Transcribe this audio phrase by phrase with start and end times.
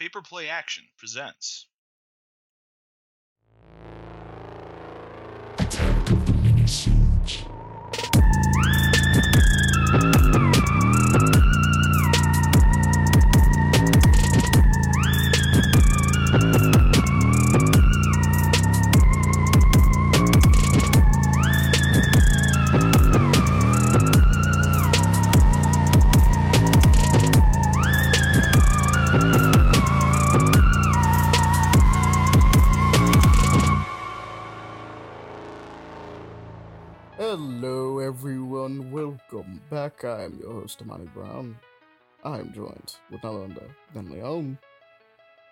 [0.00, 1.66] Paper Play Action presents.
[39.32, 40.04] Welcome back.
[40.04, 41.56] I am your host, Ahmani Brown.
[42.24, 44.58] I am joined with none other than Leon.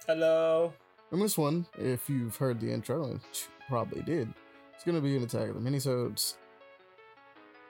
[0.06, 0.72] Hello.
[1.12, 4.32] In this one, if you've heard the intro, and you probably did,
[4.74, 6.36] it's gonna be an attack of the minisodes.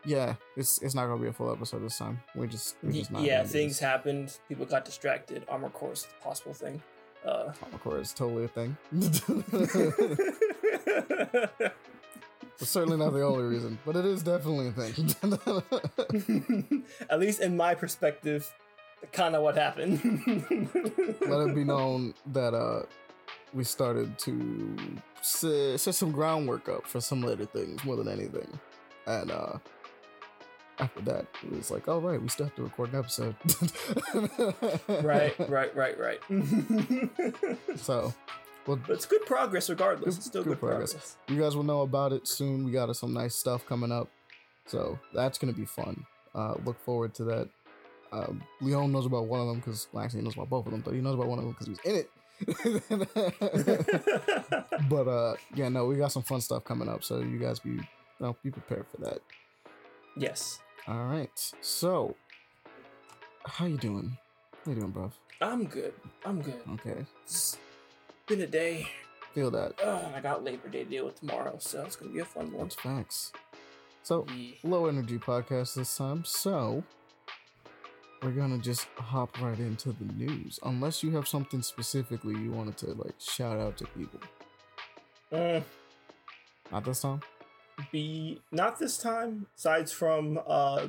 [0.07, 2.21] Yeah, it's it's not gonna be a full episode this time.
[2.35, 3.23] We're just, we're just not.
[3.23, 4.39] yeah, things happened.
[4.49, 5.45] People got distracted.
[5.49, 6.81] Armored Core is a possible thing.
[7.25, 8.77] Uh, Of course, it's totally a thing.
[12.61, 16.85] it's certainly not the only reason, but it is definitely a thing.
[17.11, 18.53] At least in my perspective,
[19.13, 20.01] kind of what happened.
[21.21, 22.83] let it be known that uh
[23.55, 24.77] we started to
[25.23, 28.47] set, set some groundwork up for some later things more than anything
[29.07, 29.53] and uh
[30.79, 33.35] after that it was like all right we still have to record an episode
[35.03, 36.21] right, right, right, right.
[37.77, 38.13] so
[38.69, 40.15] well but it's good progress regardless.
[40.15, 40.93] Good- it's still good good, progress.
[40.93, 41.17] progress.
[41.29, 44.09] you guys will know about it soon we got some nice stuff coming up
[44.67, 47.49] so that's gonna be fun uh look forward to that
[48.13, 50.73] um, Leon knows about one of them because well, actually he knows about both of
[50.73, 52.11] them, but he knows about one of them because he's in it.
[54.89, 57.71] but uh yeah no we got some fun stuff coming up so you guys be
[57.71, 57.83] you
[58.21, 59.19] know, be prepared for that
[60.17, 60.61] yes.
[60.87, 62.15] all right so
[63.45, 64.17] how you doing
[64.65, 65.11] how you doing bruv
[65.41, 65.93] I'm good.
[66.25, 66.61] I'm good.
[66.75, 67.05] okay
[68.29, 68.89] been a day.
[69.35, 72.13] feel that Uh, and I got Labor Day to deal with tomorrow, so it's gonna
[72.13, 72.65] be a fun one.
[72.65, 73.33] that's facts
[74.03, 74.55] so Yeah.
[74.63, 76.83] low energy podcast this time so
[78.23, 82.77] we're gonna just hop right into the news unless you have something specifically you wanted
[82.79, 84.21] to like shout out to people
[85.33, 85.63] Mm.
[86.73, 87.21] not this time
[87.93, 90.89] be not this time asides from uh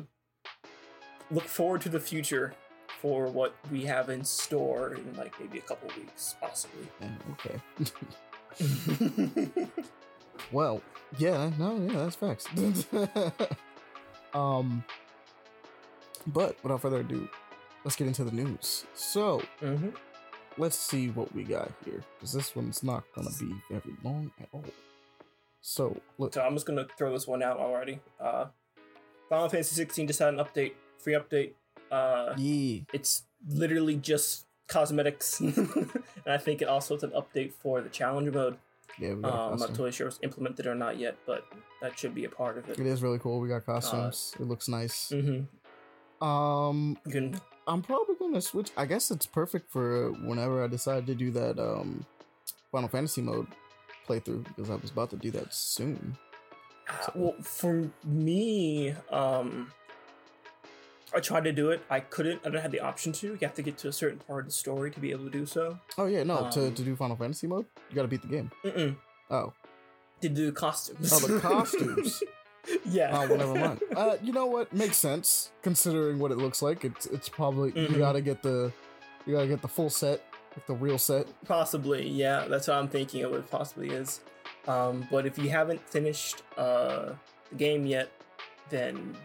[1.29, 2.53] look forward to the future
[3.01, 7.59] for what we have in store in like maybe a couple weeks possibly yeah, okay
[10.51, 10.81] Well,
[11.17, 12.47] yeah, no, yeah, that's facts.
[14.33, 14.83] um,
[16.27, 17.27] but without further ado,
[17.83, 18.85] let's get into the news.
[18.95, 19.93] So Mhm.
[20.57, 24.47] let's see what we got here, because this one's not gonna be very long at
[24.53, 24.63] all.
[25.61, 28.45] So look, so i'm just gonna throw this one out already uh
[29.27, 31.51] final fantasy 16 just had an update free update
[31.91, 35.89] uh yeah, it's literally just cosmetics and
[36.27, 38.57] i think it also is an update for the challenger mode
[38.99, 41.45] yeah, uh, a i'm not totally sure if it's implemented or not yet but
[41.81, 43.39] that should be a part of it It is really cool.
[43.39, 44.35] We got costumes.
[44.39, 45.09] it looks nice.
[45.13, 45.45] mm-hmm.
[46.25, 48.71] Um, can I'm probably gonna switch.
[48.75, 52.05] I guess it's perfect for whenever I decide to do that um
[52.71, 53.47] Final Fantasy mode
[54.07, 56.17] playthrough because I was about to do that soon.
[56.89, 59.71] Uh, well, for me, um,
[61.15, 61.81] I tried to do it.
[61.89, 62.41] I couldn't.
[62.45, 63.27] I don't have the option to.
[63.27, 65.29] You have to get to a certain part of the story to be able to
[65.31, 65.79] do so.
[65.97, 68.51] Oh yeah, no, to, Um, to do Final Fantasy mode, you gotta beat the game.
[68.63, 68.95] Mm-mm.
[69.31, 69.53] Oh,
[70.21, 71.11] To do costumes.
[71.13, 72.21] oh, the costumes.
[72.85, 73.09] yeah.
[73.13, 73.79] oh, well, never mind.
[73.95, 74.71] Uh, you know what?
[74.73, 76.85] Makes sense considering what it looks like.
[76.85, 77.97] It's it's probably you Mhm.
[77.97, 78.71] gotta get the
[79.25, 80.21] you gotta get the full set,
[80.55, 81.27] like the real set.
[81.45, 82.45] Possibly, yeah.
[82.47, 83.33] That's what I'm thinking of.
[83.33, 84.21] It possibly is.
[84.67, 87.13] Um, but if you haven't finished uh,
[87.49, 88.11] the game yet,
[88.69, 89.15] then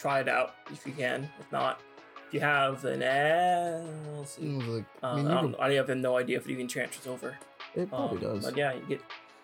[0.00, 1.28] try it out if you can.
[1.38, 1.80] If not,
[2.26, 4.42] if you have, an eh, we'll see.
[4.46, 7.06] Like, Uh, I I, mean, don't, could- I have no idea if it even transfers
[7.06, 7.36] over.
[7.74, 8.44] it probably Um, does.
[8.44, 9.00] But yeah, you get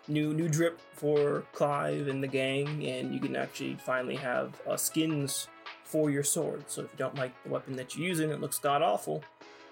[0.08, 4.76] new new drip for Clive and the gang, and you can actually finally have uh,
[4.76, 5.48] skins
[5.84, 6.64] for your sword.
[6.68, 9.22] So if you don't like the weapon that you're using, it looks god awful.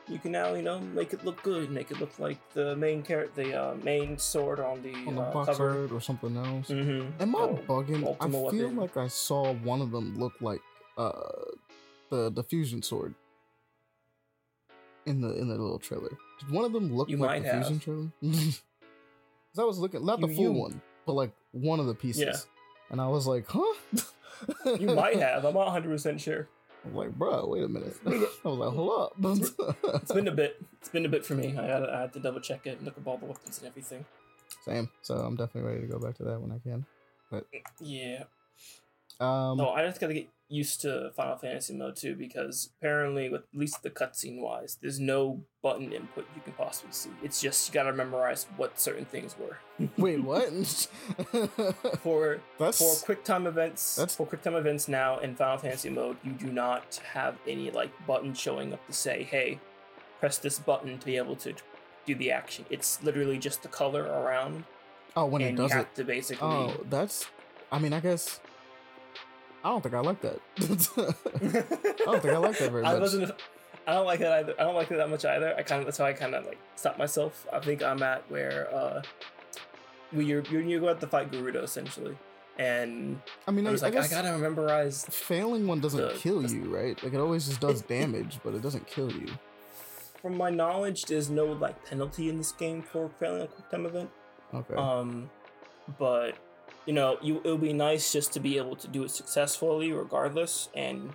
[0.06, 3.02] You can now, you know, make it look good, make it look like the main
[3.02, 5.88] character, the uh, main sword on the, On the uh, box cover.
[5.90, 6.68] or something else.
[6.68, 7.22] Mm-hmm.
[7.22, 8.04] Am I bugging?
[8.20, 8.76] I feel weapon.
[8.76, 10.60] like I saw one of them look like
[10.96, 11.12] uh
[12.10, 13.14] the the fusion sword
[15.06, 16.10] in the in the little trailer.
[16.40, 18.08] Did one of them look You like the fusion trailer?
[18.20, 18.32] trailer?
[19.54, 21.94] 'Cause I was looking not the You- full you- one, but like one of the
[21.94, 22.34] pieces, Yeah.
[22.90, 23.74] and I was like, huh?
[24.80, 25.44] You might have.
[25.44, 26.48] I'm not 100 percent sure.
[26.84, 27.96] I'm like, bro, wait a minute.
[28.06, 28.08] I
[28.48, 29.12] was like, hold up.
[30.02, 30.60] It's been a bit.
[30.80, 31.56] It's been a bit for me.
[31.56, 33.68] I had, I had to double check it and look up all the weapons and
[33.68, 34.04] everything.
[34.64, 34.90] Same.
[35.02, 36.84] So I'm definitely ready to go back to that when I can.
[37.30, 37.46] But
[37.80, 38.24] yeah.
[39.20, 43.42] Um, No, I just gotta get used to Final Fantasy mode too because apparently, with
[43.52, 47.10] at least the cutscene wise, there's no button input you can possibly see.
[47.22, 49.58] It's just you gotta memorize what certain things were.
[49.96, 50.50] Wait, what?
[52.02, 55.90] for That's for quick time events that's- for quick time events now in Final Fantasy
[55.90, 59.58] mode, you do not have any like button showing up to say, "Hey,
[60.20, 61.54] press this button to be able to
[62.06, 64.64] do the action." It's literally just the color around,
[65.16, 65.76] oh when it and you does it.
[65.76, 66.46] have to basically.
[66.46, 67.26] Oh, that's.
[67.72, 68.40] I mean, I guess.
[69.64, 70.40] I don't think I like that.
[70.60, 72.92] I don't think I like that very much.
[72.94, 73.32] I wasn't.
[73.86, 74.54] I don't like it either.
[74.58, 75.54] I don't like it that much either.
[75.56, 77.46] I kind of that's why I kind of like stop myself.
[77.52, 79.02] I think I'm at where uh,
[80.12, 82.16] we you're you go out to fight Garuda essentially,
[82.58, 85.04] and I mean, I I, was I like, I, guess gotta memorize.
[85.10, 87.02] failing one doesn't the- kill you, right?
[87.02, 89.28] Like it always just does damage, but it doesn't kill you.
[90.22, 93.84] From my knowledge, there's no like penalty in this game for failing a quick time
[93.86, 94.10] event.
[94.54, 94.74] Okay.
[94.74, 95.28] Um,
[95.98, 96.36] but
[96.86, 99.92] you know, you it would be nice just to be able to do it successfully,
[99.92, 100.68] regardless.
[100.74, 101.14] And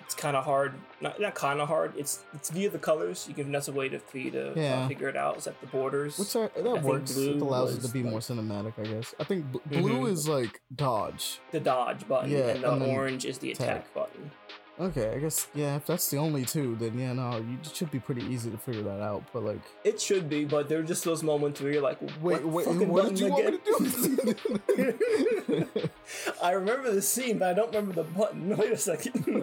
[0.00, 0.72] it's kind of hard.
[1.00, 1.92] Not not kind of hard.
[1.96, 3.26] It's it's via the colors.
[3.28, 5.36] You can that's a way to for you to uh, figure it out.
[5.36, 6.18] Is that the borders?
[6.18, 7.16] Which I, that think works.
[7.16, 9.14] It allows it to be more cinematic, I guess.
[9.20, 10.12] I think bl- blue Mhm.
[10.12, 11.38] is like dodge.
[11.52, 13.94] the dodge button, Yeah, and the and orange is the attack attack.
[13.94, 14.30] button.
[14.80, 15.74] Okay, I guess yeah.
[15.76, 18.56] If that's the only two, then yeah, no, you it should be pretty easy to
[18.56, 19.24] figure that out.
[19.32, 22.44] But like, It should be, but there are just those moments where you're like, wait,
[22.44, 24.34] what, wait, what did you want me to
[24.76, 25.90] do?
[26.42, 28.48] I remember the scene, but I don't remember the button.
[28.56, 29.42] Wait a second.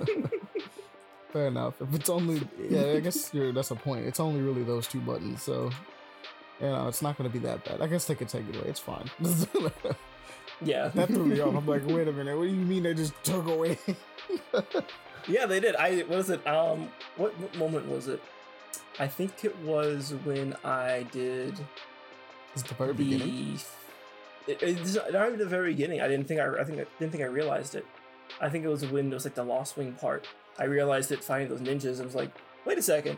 [1.30, 1.82] Fair enough.
[1.82, 4.06] If it's only yeah, I guess you're, that's a point.
[4.06, 5.70] It's only really those two buttons, so
[6.62, 7.82] you know it's not gonna be that bad.
[7.82, 8.70] I guess they could take it away.
[8.70, 9.10] It's fine.
[10.62, 11.56] yeah, that threw me off.
[11.56, 12.38] I'm like, wait a minute.
[12.38, 13.78] What do you mean they just took away?
[15.28, 15.76] Yeah, they did.
[15.76, 16.46] I what was it?
[16.48, 18.22] Um, what, what moment was it?
[19.00, 21.58] I think it was when I did
[22.54, 23.04] It's the very the.
[23.04, 23.60] beginning.
[24.48, 26.02] It, it's not even the very beginning.
[26.02, 26.48] I didn't think I.
[26.62, 27.86] I think I didn't think I realized it.
[28.40, 30.28] I think it was when it was like the Lostwing part.
[30.60, 32.00] I realized it finding those ninjas.
[32.00, 32.32] I was like,
[32.66, 33.18] wait a second.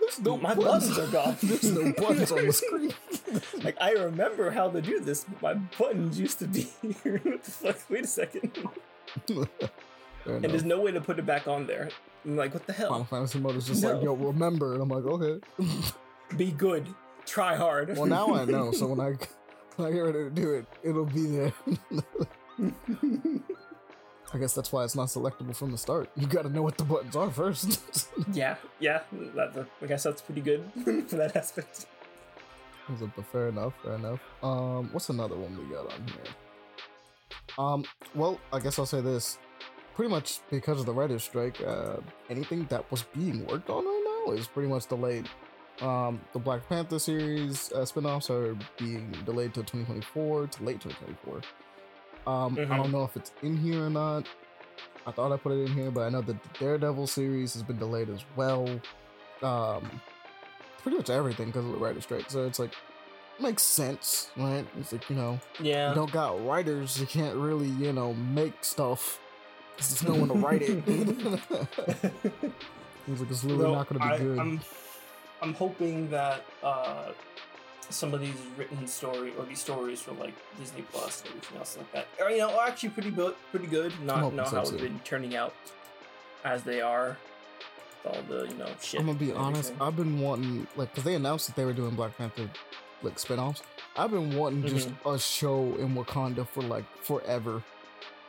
[0.00, 0.88] There's no my buttons.
[0.90, 1.36] buttons are gone.
[1.42, 2.92] There's no buttons on the screen.
[3.64, 5.24] Like I remember how to do this.
[5.24, 6.68] but My buttons used to be
[7.02, 7.20] here.
[7.22, 7.78] what the fuck?
[7.90, 8.52] Wait a second.
[10.26, 11.88] And there's no way to put it back on there.
[12.24, 12.90] I'm like, what the hell?
[12.90, 13.04] Final?
[13.04, 15.40] Fantasy mode is just like, yo, remember, and I'm like, okay.
[16.36, 16.86] Be good.
[17.24, 17.96] Try hard.
[17.96, 18.72] well, now I know.
[18.72, 19.16] So when I
[19.76, 21.52] when I get ready to do it, it'll be there.
[24.34, 26.10] I guess that's why it's not selectable from the start.
[26.16, 27.80] You got to know what the buttons are first.
[28.32, 29.00] yeah, yeah.
[29.34, 30.64] That, I guess that's pretty good
[31.08, 31.86] for that aspect.
[32.88, 34.20] But fair enough, fair enough.
[34.42, 36.34] Um, what's another one we got on here?
[37.58, 37.84] Um,
[38.14, 39.38] well, I guess I'll say this.
[39.98, 41.96] Pretty much because of the writer's strike, uh,
[42.30, 45.28] anything that was being worked on right now is pretty much delayed.
[45.80, 51.40] Um, the Black Panther series uh, spin-offs are being delayed to 2024 to late 2024.
[52.32, 52.70] Um, Mhm.
[52.70, 54.24] I don't know if it's in here or not.
[55.04, 57.64] I thought I put it in here, but I know that the Daredevil series has
[57.64, 58.68] been delayed as well.
[59.42, 60.00] Um,
[60.80, 62.30] pretty much everything because of the writer's strike.
[62.30, 62.72] So it's like
[63.40, 64.64] makes sense, right?
[64.78, 65.88] It's like you know, Yeah.
[65.88, 69.18] you don't got writers, you can't really you know make stuff.
[69.78, 70.84] 'Cause There's no one to write it.
[73.10, 74.38] It's like it's literally Well, not going to be I, good.
[74.38, 74.60] I'm,
[75.40, 77.12] I'm hoping that uh,
[77.88, 81.78] some of these written story or these stories from like Disney Plus and everything else
[81.78, 83.94] like that, are, you know, are actually pretty bu- pretty good.
[84.04, 84.76] Not hoping know so, how it's too.
[84.78, 85.54] been turning out
[86.44, 87.16] as they are.
[88.04, 89.00] All the you know shit.
[89.00, 89.72] I'm gonna be honest.
[89.80, 92.48] I've been wanting like because they announced that they were doing Black Panther
[93.02, 93.62] like spin-offs.
[93.96, 95.08] I've been wanting just Mm-hmm.
[95.08, 97.62] a show in Wakanda for like forever,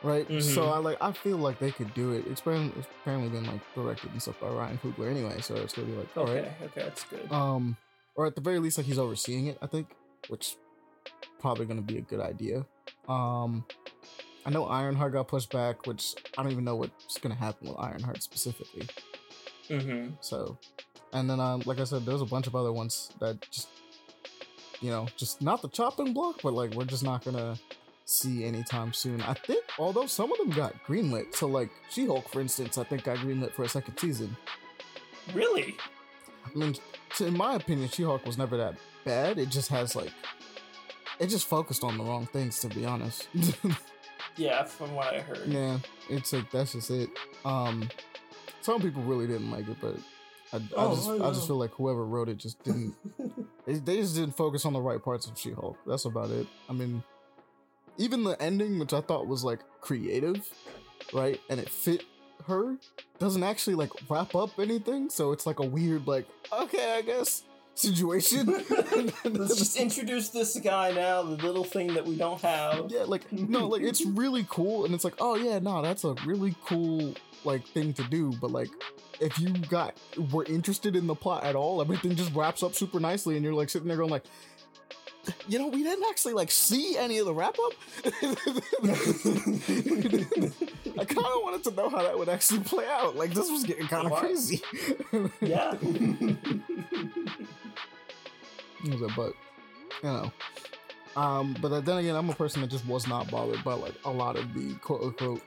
[0.02, 0.26] right?
[0.42, 0.72] So Mhm.
[0.72, 2.26] I like I feel like they could do it.
[2.26, 5.72] It's been it's apparently been like directed and stuff by Ryan Coogler anyway, so it's
[5.74, 6.38] gonna be like all right.
[6.38, 7.30] Okay, okay, that's good.
[7.32, 7.76] Um,
[8.16, 9.58] or at the very least, like he's overseeing it.
[9.62, 9.88] I think,
[10.28, 10.56] which
[11.40, 12.66] probably gonna be a good idea.
[13.08, 13.64] Um,
[14.46, 17.78] I know Ironheart got pushed back, which I don't even know what's gonna happen with
[17.78, 18.86] Ironheart specifically.
[19.68, 20.14] mm-hmm.
[20.20, 20.58] So,
[21.12, 23.68] and then um, like I said, there's a bunch of other ones that just,
[24.80, 27.56] you know, just not the chopping block, but like we're just not gonna
[28.10, 29.20] see anytime soon.
[29.22, 31.34] I think, although some of them got greenlit.
[31.34, 34.36] So like She-Hulk, for instance, I think got greenlit for a second season.
[35.34, 35.76] Really?
[36.44, 36.74] I mean,
[37.16, 38.74] t- in my opinion, She-Hulk was never that
[39.04, 39.38] bad.
[39.38, 40.10] It just has like,
[41.18, 43.28] it just focused on the wrong things, to be honest.
[44.36, 45.42] Yeah, from what I heard.
[45.48, 47.10] yeah, it's like that's just it.
[47.44, 47.88] Um,
[48.62, 49.96] some people really didn't like it, but
[50.52, 52.94] I, I Oh, just I I, just feel like whoever wrote it just didn't.
[53.66, 55.76] they, they just didn't focus on the right parts of She-Hulk.
[55.84, 56.46] That's about it.
[56.68, 57.02] I mean,
[58.00, 60.48] even the ending, which I thought was like creative,
[61.12, 62.04] right, and it fit
[62.46, 62.76] her,
[63.18, 65.10] doesn't actually like wrap up anything.
[65.10, 68.46] So it's like a weird like, okay, I guess situation.
[69.24, 72.90] Let's just introduce this guy now, the little thing that we don't have.
[72.90, 76.14] yeah, like no, like it's really cool, and it's like, oh yeah, no, that's a
[76.24, 77.14] really cool
[77.44, 78.32] like thing to do.
[78.40, 78.70] But like,
[79.20, 79.98] if you got
[80.32, 83.54] were interested in the plot at all, everything just wraps up super nicely, and you're
[83.54, 84.24] like sitting there going like.
[85.48, 87.72] You know, we didn't actually like see any of the wrap up.
[90.98, 93.16] I kind of wanted to know how that would actually play out.
[93.16, 94.62] Like this was getting kind of crazy.
[95.40, 95.74] Yeah.
[98.82, 99.34] Was a but
[100.02, 100.32] you know
[101.14, 104.10] um but then again i'm a person that just was not bothered by like a
[104.10, 105.42] lot of the quote unquote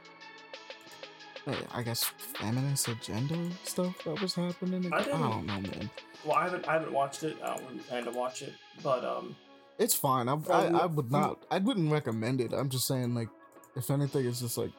[1.73, 5.89] i guess feminist agenda stuff that was happening I i, don't know man
[6.25, 7.37] well, I haven't I haven't watched it.
[7.43, 9.35] I don't really plan to watch it, but um,
[9.79, 10.27] it's fine.
[10.29, 12.53] I, I, I would not i wouldn't recommend it.
[12.53, 13.29] I'm just saying like
[13.75, 14.71] if anything it's just like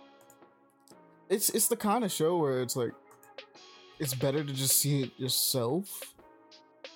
[1.28, 2.92] it's it's the kind of show where it's like
[3.98, 6.14] it's better to just see it yourself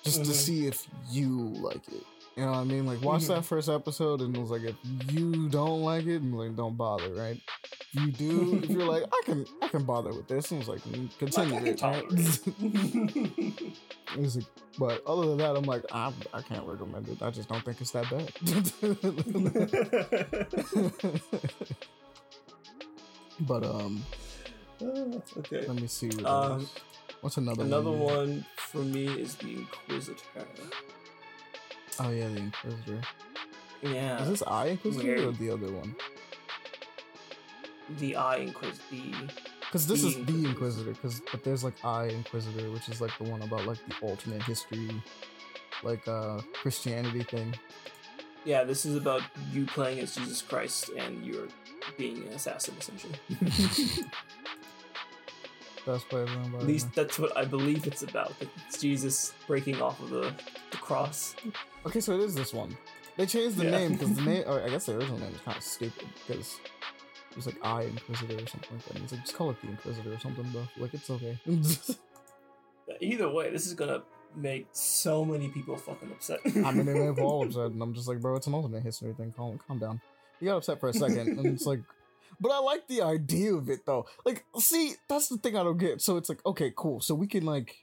[0.03, 0.33] just to Mhm.
[0.33, 2.05] see if you like it
[2.35, 3.27] you know what i mean like watch Mhm.
[3.29, 4.75] that first episode and it was like if
[5.11, 7.41] you don't like it and like don't bother right
[7.93, 10.69] if you do if you're like i can i can bother with this and it's
[10.69, 12.03] like mm, continue can it right?
[14.17, 14.45] It's like-
[14.79, 17.81] but other than that i'm like I, I can't recommend it i just don't think
[17.81, 18.31] it's that bad
[23.41, 24.03] but um
[25.37, 25.65] okay.
[25.67, 26.69] let me see what Um,
[27.21, 30.15] what's another Another one one for me is the Inquisitor.
[31.99, 33.01] Oh yeah the inquisitor
[33.81, 34.21] Yeah.
[34.23, 35.95] is this i inquisitor or the other one
[37.97, 39.33] the Eye Inquisitor?
[39.61, 40.49] Because this The is the Inquisitor.
[40.49, 40.91] Inquisitor.
[40.91, 44.43] Because but there's like I Inquisitor, which is like the one about like the alternate
[44.43, 44.91] history,
[45.81, 47.55] like uh Christianity thing.
[48.45, 48.63] yeah.
[48.63, 51.47] This is about you playing as Jesus Christ and you're
[51.97, 53.15] being an assassin essentially.
[55.85, 56.55] That's what everyone.
[56.55, 58.33] At least that's what I believe it's about.
[58.67, 60.33] It's Jesus breaking off of the,
[60.71, 61.35] the cross.
[61.85, 62.77] Okay, so it is this one.
[63.17, 63.71] They changed the Yeah.
[63.71, 66.59] name because the name, or I guess the original name is kind of stupid because
[67.31, 68.95] it was like I Inquisitor or something like that.
[68.95, 70.67] And it's like just call it the Inquisitor or something, bro.
[70.77, 71.37] Like it's okay.
[73.01, 74.01] Either way, this is gonna
[74.35, 76.39] make so many people fucking upset.
[76.45, 78.83] I mean, they may have all upset, and I'm just like, bro, it's an alternate
[78.83, 79.33] history thing.
[79.35, 80.01] Calm, calm down.
[80.39, 81.81] You got upset for a second, and it's like,
[82.39, 84.05] but I like the idea of it though.
[84.25, 86.01] Like, see, that's the thing I don't get.
[86.01, 87.01] So it's like, okay, cool.
[87.01, 87.75] So we can like,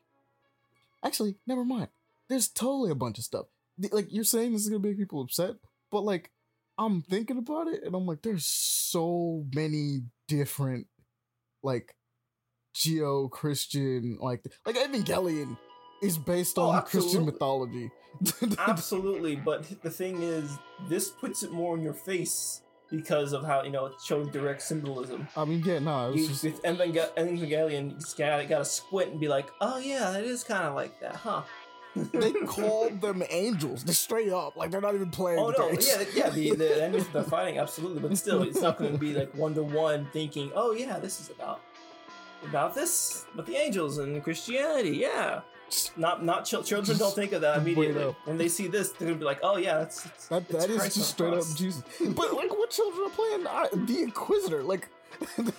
[1.04, 1.88] actually, never mind.
[2.28, 3.46] There's totally a bunch of stuff.
[3.92, 5.56] Like you're saying, this is gonna make people upset,
[5.90, 6.30] but like,
[6.78, 10.86] I'm thinking about it, and I'm like, there's so many different,
[11.62, 11.94] like,
[12.74, 15.56] geo Christian, like, like Evangelion
[16.02, 17.90] is based Oh, on Christian mythology.
[18.58, 20.50] Absolutely, but the thing is,
[20.88, 22.60] this puts it more in your face
[22.90, 25.26] because of how you know it's showing direct symbolism.
[25.36, 29.20] I mean, yeah, no, You, just with Evangel- Evangelion, you just gotta, gotta squint and
[29.20, 31.42] be like, "Oh yeah, that is kind of like that, huh?"
[32.12, 33.82] they called them angels.
[33.82, 35.38] They're straight up like they're not even playing.
[35.38, 35.88] Oh no, games.
[35.88, 39.14] yeah, yeah, the the enemies they're fighting, absolutely, but still, it's not going to be
[39.14, 41.60] like one to one thinking, "Oh yeah, this is about
[42.44, 45.40] about this, but the angels and Christianity." Yeah,
[45.96, 48.14] not not chil- children don't think of that immediately.
[48.24, 50.94] When they see this, they're gonna be like, "Oh yeah, that's it's, that that is
[50.94, 51.44] just straight up.
[51.54, 51.82] Jesus.
[52.00, 54.62] But like, what children are playing I, the Inquisitor?
[54.62, 54.88] Like,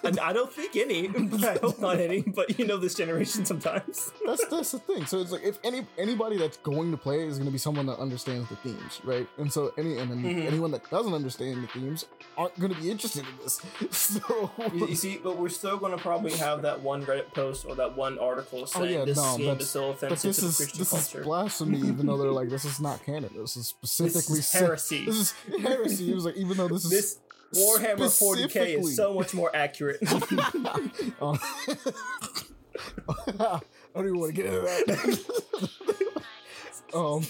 [0.04, 1.08] I, I don't think any.
[1.48, 2.22] I hope not any.
[2.22, 4.12] But you know this generation sometimes.
[4.26, 5.06] that's that's the thing.
[5.06, 7.86] So it's like if any anybody that's going to play is going to be someone
[7.88, 9.28] that understands the themes, right?
[9.38, 10.46] And so any and then Mhm.
[10.46, 12.06] anyone that doesn't understand the themes
[12.38, 13.62] aren't going to be interested in this.
[13.92, 17.66] So You, you see, but we're still going to probably have that one Reddit post
[17.66, 20.46] or that one article saying Oh, yeah, this no, game is so offensive this to
[20.48, 21.20] is Christian this culture.
[21.20, 23.30] is blasphemy, even though they're like this is not canon.
[23.36, 25.06] This is this specifically is said- heresy.
[25.06, 26.12] This is heresy.
[26.12, 27.20] It was like even though this is This
[27.54, 30.00] Warhammer 40k is so much more accurate.
[33.40, 33.62] I
[33.96, 36.24] don't even want to get into that.
[36.94, 37.26] um,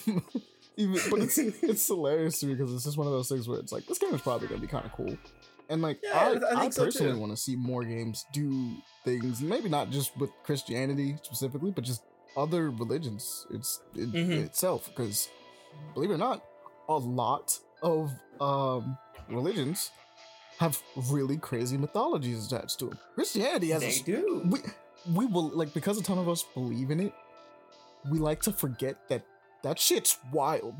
[0.75, 3.59] even, but it's it's hilarious to me because it's just one of those things where
[3.59, 5.17] it's like this game is probably gonna be kind of cool,
[5.69, 9.41] and like Yeah, I, I I, so, personally want to see more games do things,
[9.41, 12.01] maybe not just with Christianity specifically, but just
[12.35, 13.45] other religions.
[13.51, 14.45] It's in, Mhm.
[14.45, 15.29] itself because
[15.93, 16.43] believe it or not,
[16.89, 18.97] a lot of um
[19.29, 19.91] religions
[20.59, 22.99] have really crazy mythologies attached to them.
[23.15, 24.41] Christianity has a they do.
[24.45, 24.59] we
[25.13, 27.13] we will like because a ton of us believe in it
[28.09, 29.23] we like to forget that
[29.63, 30.75] that shit's wild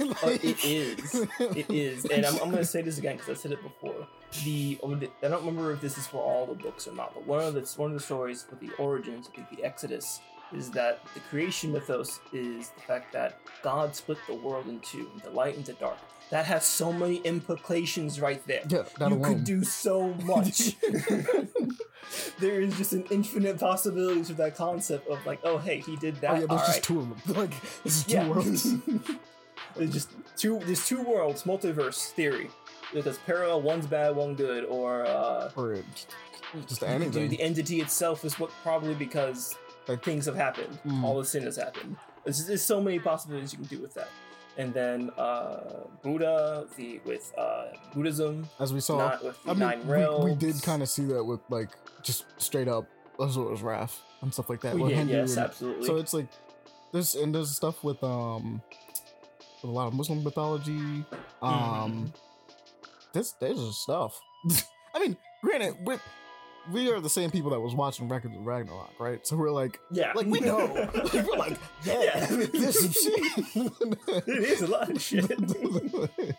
[0.00, 0.06] Uh,
[0.42, 1.14] it is.
[1.38, 4.06] It is, and I'm, I'm gonna say this again because I said it before.
[4.44, 7.40] The I don't remember if this is for all the books or not, but one
[7.42, 10.20] of the one of the stories with the origins, I think the Exodus,
[10.52, 15.10] is that the creation mythos is the fact that God split the world in two,
[15.22, 15.98] the light and the dark.
[16.30, 18.62] That has so many implications right there.
[18.68, 20.76] yeah that you alone could do so much.
[22.38, 26.16] there is just an infinite possibilities with that concept of like, oh hey, he did
[26.16, 26.30] that.
[26.30, 26.82] oh yeah, there's all just right.
[26.82, 27.36] two of them.
[27.36, 27.52] Like
[27.84, 28.28] it's two Yeah.
[28.28, 28.74] worlds.
[29.76, 30.60] there's just two.
[30.64, 32.50] There's two worlds, multiverse theory.
[32.94, 35.76] Because parallel, one's bad, one good, or uh, or
[36.66, 37.28] just anything.
[37.28, 39.54] the entity itself is what probably because
[39.86, 40.78] Like- things have happened.
[40.86, 41.02] Mm.
[41.04, 41.96] All the sin has happened.
[42.24, 44.08] There's, there's so many possibilities you can do with that.
[44.58, 49.52] And then uh, Buddha, the with uh, Buddhism, As we saw, not with the I
[49.54, 50.24] mean, nine we, realms.
[50.24, 51.70] we did kind of see that with like
[52.02, 52.86] just straight up
[53.18, 54.74] Asura's Wrath and stuff like that.
[54.74, 55.86] We with did, Hindu yes, and- absolutely.
[55.86, 56.26] So it's like
[56.92, 58.60] there's and there's stuff with um
[59.62, 60.72] with a lot of Muslim mythology.
[60.72, 61.44] Mm-hmm.
[61.44, 62.12] Um,
[63.12, 64.20] this there's just stuff.
[64.94, 65.94] I mean, granted, we
[66.72, 69.26] we are the same people that was watching Records of Ragnarok, right?
[69.26, 70.58] So we're like, yeah, like we know,
[70.94, 72.26] like, we're like, yeah, Yeah.
[72.52, 73.72] there's some shit.
[74.26, 75.28] it is a lot of shit.
[75.30, 76.36] Like-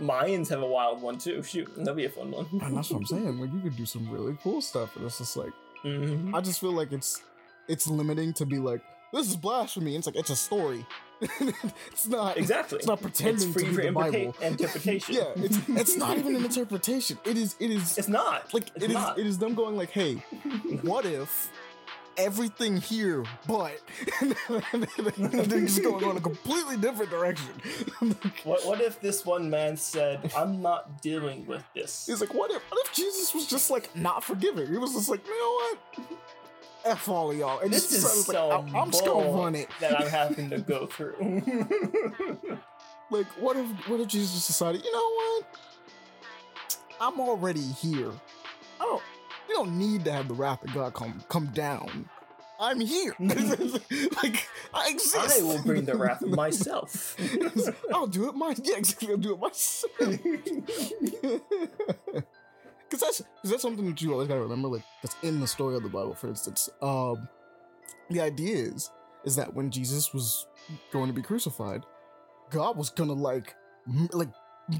[0.00, 1.42] Mayans have a wild one too.
[1.42, 2.46] Shoot, that'd be a fun one.
[2.62, 3.40] and that's what I'm saying.
[3.40, 5.52] Like you could do some really cool stuff, and it's just like
[5.84, 6.32] Mhm.
[6.34, 7.20] I just feel like it's
[7.68, 8.82] it's limiting to be like
[9.14, 9.96] this is blasphemy.
[9.96, 10.84] It's like it's a story.
[11.20, 12.78] it's not Exactly.
[12.78, 14.34] It's not pretending It's free to be for the implica- Bible.
[14.42, 15.14] interpretation.
[15.18, 17.18] Yeah, it's it's not even an interpretation.
[17.24, 18.52] It is it is It's not.
[18.52, 19.18] like it's it is not.
[19.18, 20.16] it is them going like, hey,
[20.82, 21.50] what if
[22.16, 23.76] everything here but
[24.20, 27.50] things going on a completely different direction.
[28.44, 32.06] What what if this one man said, "I'm not dealing with this"?
[32.06, 34.66] He's like, what if what if Jesus was just like not forgiving?
[34.70, 36.18] He was just like, you know what?
[36.84, 37.60] F all of y'all.
[37.60, 39.68] And This is so like, I- I'm just gonna run it.
[39.80, 41.16] that I'm having to go through.
[43.10, 45.44] Like, what if what if Jesus decided, you know what?
[47.00, 48.10] I'm already here.
[48.80, 49.02] I don't
[49.48, 52.08] you don't need to have the wrath of God come come down.
[52.58, 53.14] I'm here.
[53.20, 55.38] like I exist.
[55.38, 57.14] I will bring the wrath myself.
[57.92, 59.10] I'll do it my yeah, exactly.
[59.10, 59.92] I'll do it myself.
[62.90, 65.74] Cause that's cause that's something that you always gotta remember, like that's in the story
[65.76, 66.68] of the Bible, for instance.
[66.82, 67.28] Um
[68.10, 68.90] the idea is
[69.24, 70.46] is that when Jesus was
[70.92, 71.82] going to be crucified,
[72.50, 73.54] God was gonna like
[73.88, 74.28] m- like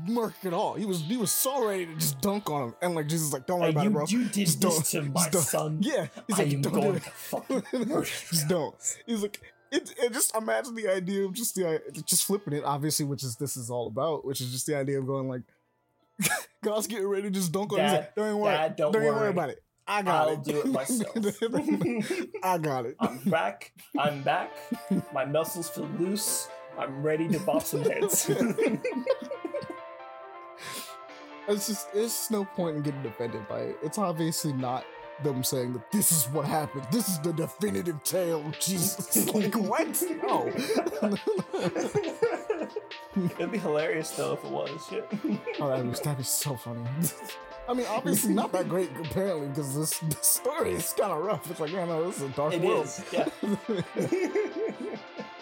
[0.06, 0.74] murk it all.
[0.74, 2.74] He was he was so ready to just dunk on him.
[2.82, 4.04] And like Jesus is like, don't worry about it, bro.
[4.06, 5.78] you did Just this to my son.
[5.82, 6.06] Yeah.
[6.26, 7.02] He's I like, am don't do going it.
[7.04, 7.62] to fucking
[8.02, 8.74] just don't.
[9.06, 9.40] He's like,
[9.72, 13.36] it, it just imagine the idea of just the just flipping it, obviously, which is
[13.36, 15.42] this is all about, which is just the idea of going like,
[16.64, 17.64] God's getting ready to just on.
[17.64, 17.76] it.
[17.76, 19.28] Dad, like, don't even worry, Dad, don't don't worry worry.
[19.30, 19.58] about it.
[19.86, 20.44] I got I'll it.
[20.44, 21.14] do it myself.
[22.42, 22.96] I got it.
[23.00, 23.72] I'm back.
[23.98, 24.50] I'm back.
[25.12, 26.48] My muscles feel loose.
[26.78, 28.30] I'm ready to bop some heads.
[31.46, 33.76] It's just it's no point in getting offended by it.
[33.82, 34.86] It's obviously not
[35.22, 36.86] them saying that this is what happened.
[36.90, 39.30] This is the definitive tale Jesus.
[39.34, 40.02] like what?
[40.22, 40.50] No.
[43.38, 44.70] It'd be hilarious though if it was.
[44.88, 45.06] Shit.
[45.60, 46.80] Oh, that was that'd be so funny.
[47.68, 51.50] I mean, obviously not that great apparently because this, this story is kind of rough.
[51.50, 52.84] It's like, yeah, no, this is a dark It world.
[52.84, 53.28] is, yeah.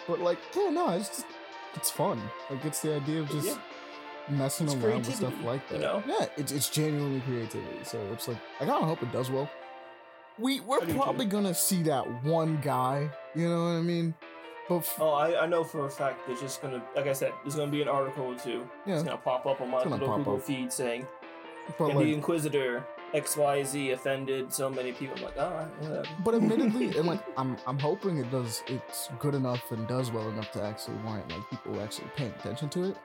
[0.07, 1.25] but like, yeah, no, it's just
[1.75, 2.21] it's fun.
[2.49, 3.57] Like, it's the idea of just Yeah.
[4.29, 5.75] messing It's around with stuff like that.
[5.75, 6.03] you know?
[6.07, 7.83] Yeah, it's it's genuinely creativity.
[7.83, 9.49] So it's like, I kind of hope it does well.
[10.39, 10.93] We we're do too.
[10.95, 13.09] probably gonna see that one guy.
[13.35, 14.13] You know what I mean?
[14.69, 14.81] Oh,
[15.13, 17.81] I, I know for a fact there's just gonna, like I said, there's gonna be
[17.81, 18.67] an article or two.
[18.85, 20.41] yeah, It's gonna pop up on my little Google up.
[20.43, 21.05] feed saying,
[21.77, 26.07] but "And like, the Inquisitor XYZ offended so many people." I'm like, all right, whatever.
[26.23, 28.63] But admittedly, and like I'm, I'm hoping it does.
[28.67, 32.69] It's good enough and does well enough to actually warrant like people actually paying attention
[32.69, 32.97] to it.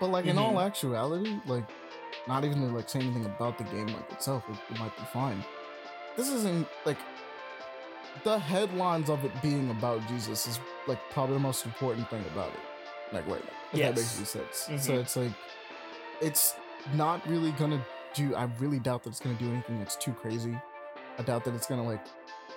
[0.00, 0.40] But like in Mhm.
[0.42, 1.64] all actuality, like
[2.26, 5.04] not even to like say anything about the game like itself, it, it might be
[5.12, 5.42] fine.
[6.16, 6.98] This isn't like
[8.24, 12.48] the headlines of it being about Jesus is like probably the most important thing about
[12.52, 12.60] it.
[13.14, 14.84] Like right now, if that makes any sense.
[14.84, 15.00] So Mhm.
[15.00, 15.32] it's like
[16.20, 16.54] it's
[16.94, 18.34] not really gonna do.
[18.34, 20.56] I really doubt that it's gonna do anything that's too crazy.
[21.18, 22.04] I doubt that it's gonna like.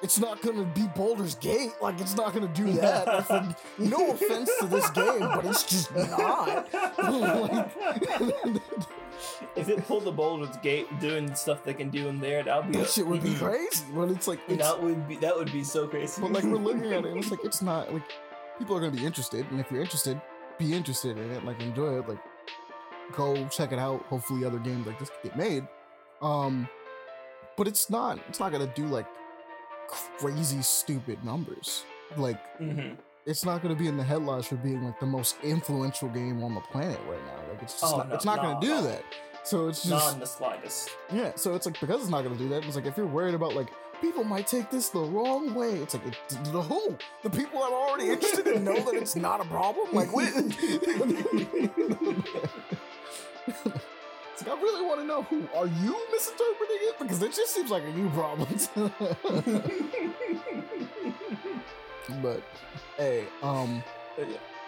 [0.04, 1.72] It's not gonna be Baldur's Gate.
[1.82, 3.30] Like it's not gonna do that.
[3.30, 6.68] Like, no offense to this game, but it's just not.
[6.98, 7.72] Like,
[9.56, 12.72] if it pulled the Baldur's Gate doing stuff they can do in there, that would
[12.72, 13.86] be that a- shit would be crazy.
[13.94, 16.22] But it's like it's, That would be that would be so crazy.
[16.22, 18.04] But like we're looking at it, and it's like it's not like
[18.58, 20.20] people are gonna be interested, and if you're interested,
[20.58, 22.20] be interested in it, like enjoy it, like
[23.14, 24.04] go check it out.
[24.08, 25.68] Hopefully, other games like this get made.
[26.22, 26.68] Um,
[27.56, 28.20] but it's not.
[28.30, 29.06] It's not gonna do like
[29.92, 31.86] crazy stupid numbers.
[32.18, 32.94] Like hmm
[33.28, 36.56] it's not gonna be in the headlines for being like the most influential game on
[36.56, 37.54] the planet right now.
[37.54, 38.10] Like it's just Oh, not.
[38.10, 39.04] no, it's not no, gonna do that.
[39.44, 40.90] So it's not just in the slightest.
[41.14, 42.66] yeah, so it's like because it's not gonna do that.
[42.66, 43.68] It's like if you're worried about like
[44.02, 45.74] people might take this the wrong way.
[45.76, 49.16] It's like it, the who the people that are already interested and know that it's
[49.16, 49.94] not a problem.
[49.94, 50.34] Like what?
[54.46, 57.70] Like, I really want to know who are you misinterpreting it because it just seems
[57.72, 58.48] like a you problem.
[62.22, 62.42] but
[62.98, 63.84] hey, um,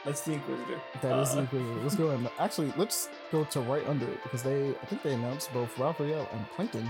[0.05, 0.79] that's the Inquisitor.
[1.01, 1.81] that is Uh, the Inquisitor.
[1.81, 2.19] Let's go ahead.
[2.19, 5.77] And, actually, let's go to right under it because they, I think they announced both
[5.77, 6.89] Raphael and Plankton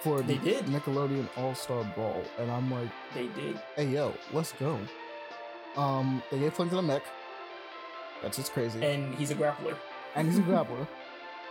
[0.00, 0.66] for the They did.
[0.66, 3.60] Nickelodeon All Star Brawl, and I'm like, They did.
[3.76, 4.78] hey yo, let's go.
[5.76, 7.02] Um, they gave Plankton a mech.
[8.22, 8.82] That's just crazy.
[8.84, 9.76] And he's a grappler.
[10.14, 10.86] and he's a grappler,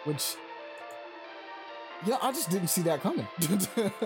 [0.05, 0.35] which
[2.05, 3.27] yeah, I just didn't see that coming.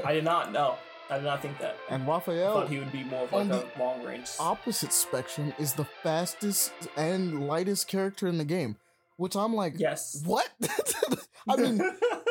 [0.05, 0.75] I did not know.
[1.09, 1.77] I did not think that.
[1.89, 4.27] and I Raphael, thought he would be more of like a long range.
[4.39, 8.75] opposite spectrum, is the fastest and lightest character in the game,
[9.15, 10.21] which I'm like, Yes.
[10.25, 10.49] what?
[11.49, 11.81] I mean,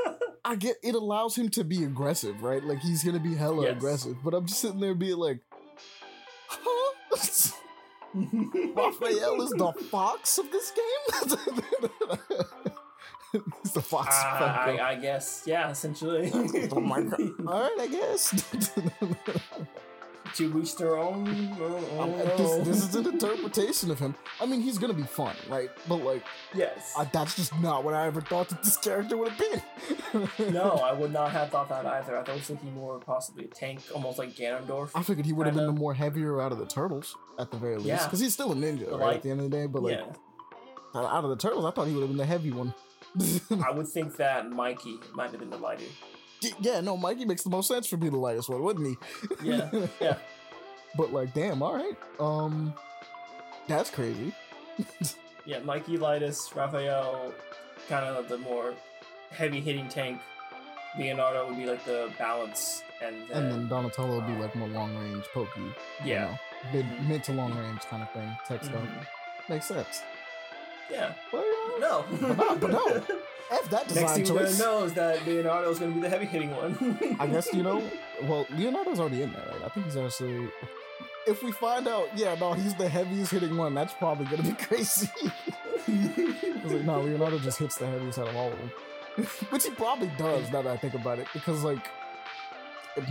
[0.45, 2.63] I get it allows him to be aggressive, right?
[2.63, 3.77] Like he's gonna be hella Yes.
[3.79, 5.41] aggressive, but I'm just sitting there being like,
[6.49, 6.93] huh?
[8.15, 11.29] Raphael is the fox of this game.
[13.75, 14.15] The fox.
[14.19, 14.77] Uh, Falco.
[14.83, 15.43] I, I guess.
[15.47, 16.31] Yeah, essentially.
[16.73, 17.21] Oh my God.
[17.47, 18.31] All right, I guess.
[20.35, 21.27] to each their own.
[21.61, 24.15] Uh, um, Don't this, this is an interpretation of him.
[24.41, 25.71] I mean, he's gonna be fun, right?
[25.89, 26.95] But like, yes.
[26.97, 30.29] I, that's just not what I ever thought that this character would have been.
[30.53, 32.17] no, I would not have thought that either.
[32.17, 34.91] I thought I was thinking more possibly a tank, almost like Ganondorf.
[34.95, 37.57] I figured he would have been the more heavier out of the turtles at the
[37.57, 38.05] very least, Yeah.
[38.05, 39.01] because he's still a ninja, right?
[39.01, 41.71] like- at the end of the day, but like, yeah, out of the turtles, I
[41.71, 42.75] thought he would have been the heavy one.
[43.65, 45.85] I would think that Mikey might have been the lighter.
[46.61, 49.49] yeah, no, Mikey makes the most sense for being the lightest one, wouldn't he?
[49.51, 50.17] Yeah, yeah.
[50.97, 52.73] But like, damn, all right, um,
[53.69, 54.33] that's crazy.
[55.49, 57.33] Yeah, Mikey Lightus, Raphael,
[57.89, 58.75] kind of the more
[59.31, 60.21] heavy hitting tank.
[60.99, 64.67] Leonardo would be like the balance, and then, And then Donatello would be like more
[64.69, 65.61] long range, pokey.
[65.61, 65.73] you
[66.05, 66.39] yeah, know,
[66.73, 67.09] mid, Mhm.
[67.09, 68.75] mid to long range kind of thing, tech stuff.
[68.83, 69.07] Mhm.
[69.49, 70.03] Makes sense.
[70.91, 71.13] Yeah.
[71.33, 72.87] But, uh, No, But no, but no.
[73.49, 74.59] F that Next design thing we're gonna choice.
[74.59, 77.17] know is that Leonardo is gonna be the heavy hitting one.
[77.21, 77.83] I guess you know.
[78.23, 79.63] Well, Leonardo's already in there, right?
[79.65, 80.49] I think he's actually.
[81.29, 83.75] If we find out, yeah, no, he's the heaviest hitting one.
[83.75, 85.09] That's probably gonna be crazy.
[85.87, 88.71] I was like, no, Leonardo just hits the heaviest out of all of them,
[89.51, 90.51] which he probably does.
[90.51, 91.91] Now that I think about it, because like, if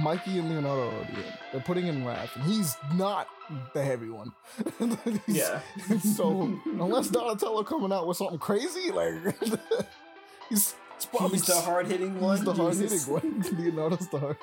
[0.02, 3.28] Mikey and Leonardo are already in, they're putting in Raph, and he's not
[3.74, 4.32] the heavy one.
[5.28, 5.60] Yeah.
[6.16, 9.14] So unless Donatello coming out with something crazy, like
[10.50, 12.38] he's, it's probably He's the hard hitting one.
[12.38, 13.46] He's the hard hitting one.
[13.58, 14.38] Leonardo's the hard.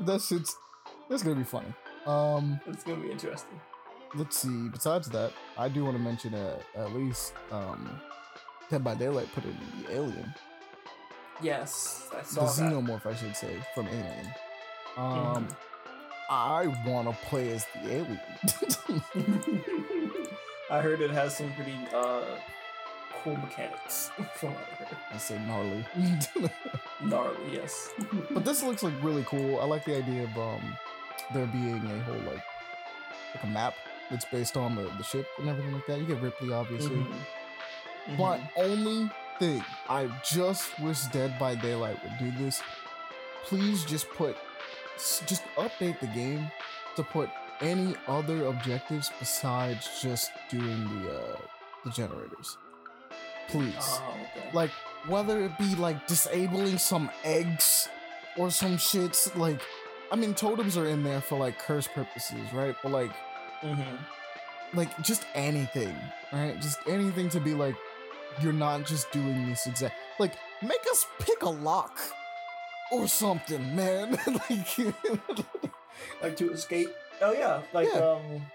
[0.00, 0.56] That shit's
[1.08, 1.72] that's gonna be funny.
[2.06, 3.60] Um, It's gonna be interesting.
[4.14, 4.68] let's see.
[4.68, 8.00] Besides that, I do want to mention uh, at least um,
[8.70, 10.32] Dead by Daylight put in the alien,
[11.42, 12.50] Yes, I the saw that.
[12.72, 14.34] xenomorph, I should say, from Alien.
[14.96, 15.56] Um, Mhm.
[16.28, 18.20] I want to play as the alien.
[20.70, 22.36] I heard it has some pretty uh,
[23.24, 24.10] cool mechanics.
[24.36, 24.96] From what I heard.
[25.12, 25.84] I say gnarly.
[27.02, 27.90] Gnarly, yes.
[28.30, 29.58] But this looks like really cool.
[29.60, 30.76] I like the idea of um
[31.34, 32.42] there being a whole like
[33.34, 33.74] like a map
[34.10, 35.98] that's based on the, the ship and everything like that.
[35.98, 36.96] You get Ripley obviously.
[36.96, 38.16] Mhm.
[38.16, 38.50] But Mhm.
[38.56, 42.62] only thing I just wish Dead by Daylight would do this.
[43.44, 44.36] Please just put
[45.26, 46.50] just update the game
[46.96, 47.28] to put
[47.60, 51.36] any other objectives besides just doing the uh
[51.84, 52.56] the generators.
[53.48, 54.50] Please Oh, okay.
[54.52, 54.70] like
[55.08, 57.88] whether it be like disabling some eggs
[58.36, 59.60] or some shits like
[60.12, 63.10] i mean totems are in there for like curse purposes right but like
[63.62, 63.98] Mhm.
[64.74, 65.96] like just anything
[66.32, 67.74] right just anything to be like
[68.42, 71.98] you're not just doing this exact like make us pick a lock
[72.92, 74.12] or something man
[74.50, 74.78] like
[76.22, 76.88] Like to escape.
[77.20, 78.00] Oh yeah, like Yeah.
[78.00, 78.46] um,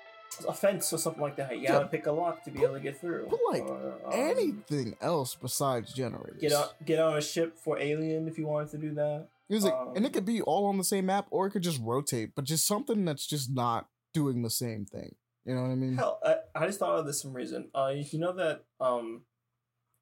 [0.48, 1.58] a fence or something like that.
[1.58, 1.88] You gotta Yeah.
[1.88, 3.28] pick a lock to be able to get through.
[3.30, 7.78] But, like, Or, um, anything else besides generators Get on, get on a ship for
[7.80, 9.28] Alien if you wanted to do that.
[9.48, 11.52] It was like, and Um, it could be all on the same map, or it
[11.52, 15.16] could just rotate, but just something that's just not doing the same thing.
[15.46, 15.96] You know what I mean?
[15.98, 17.70] Hell, I, I just thought of this some reason.
[17.76, 19.22] Uh, you know that um,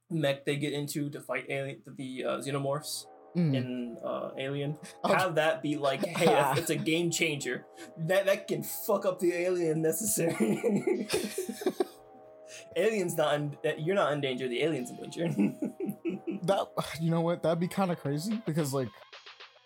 [0.10, 3.56] mech they get into to fight alien the uh, xenomorphs Mm.
[3.56, 4.78] in uh, Alien.
[5.04, 5.12] Oh.
[5.12, 7.66] Have that be like, hey, if it's a game changer.
[7.98, 11.08] That that can fuck up the alien necessary.
[12.76, 14.48] aliens not in, you're not in danger.
[14.48, 15.28] The aliens in danger.
[16.44, 16.68] that
[17.02, 17.42] you know what?
[17.42, 18.90] That'd be kind of crazy because like,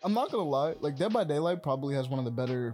[0.04, 2.74] I'm not gonna lie, like Dead by Daylight probably has one of the better,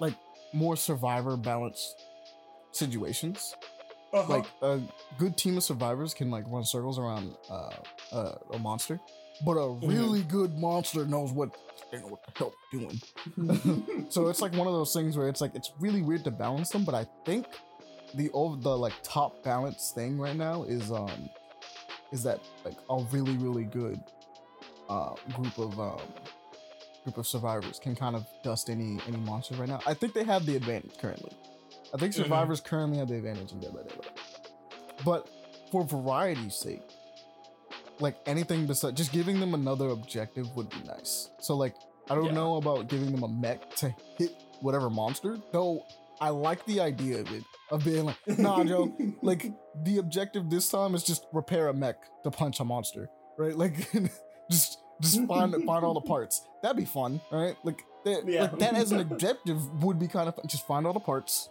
[0.00, 0.14] like,
[0.52, 2.04] more survivor balanced
[2.72, 3.54] situations.
[4.14, 4.32] Uh-huh.
[4.32, 4.80] Like a
[5.18, 7.70] good team of survivors can like run circles around uh,
[8.12, 9.00] uh, a monster,
[9.44, 11.50] but a really good monster knows what
[11.90, 14.06] they know what the hell they're doing.
[14.10, 16.70] so it's like one of those things where it's like it's really weird to balance
[16.70, 17.46] them, but I think
[18.14, 21.28] the over the like top balance thing right now is um
[22.12, 23.98] is that like a really really good
[24.88, 26.00] uh, group of um,
[27.02, 29.80] group of survivors can kind of dust any any monsters right now.
[29.86, 31.32] I think they have the advantage currently.
[31.94, 32.16] I think Mhm.
[32.22, 34.20] survivors currently have the advantage in Dead by Daylight.
[35.04, 35.28] But
[35.70, 36.82] for variety's sake,
[38.00, 41.30] like anything besides just giving them another objective would be nice.
[41.40, 41.74] So like
[42.10, 42.32] I don't Yeah.
[42.32, 45.84] know about giving them a mech to hit whatever monster, though
[46.20, 49.52] I like the idea of it of being like, nah, Joe, like
[49.84, 53.56] the objective this time is just repair a mech to punch a monster, right?
[53.56, 53.74] Like
[54.50, 56.46] just just find find all the parts.
[56.62, 57.56] That'd be fun, right?
[57.64, 58.42] Like that, Yeah.
[58.42, 60.44] like that as an objective would be kind of fun.
[60.46, 61.48] Just find all the parts,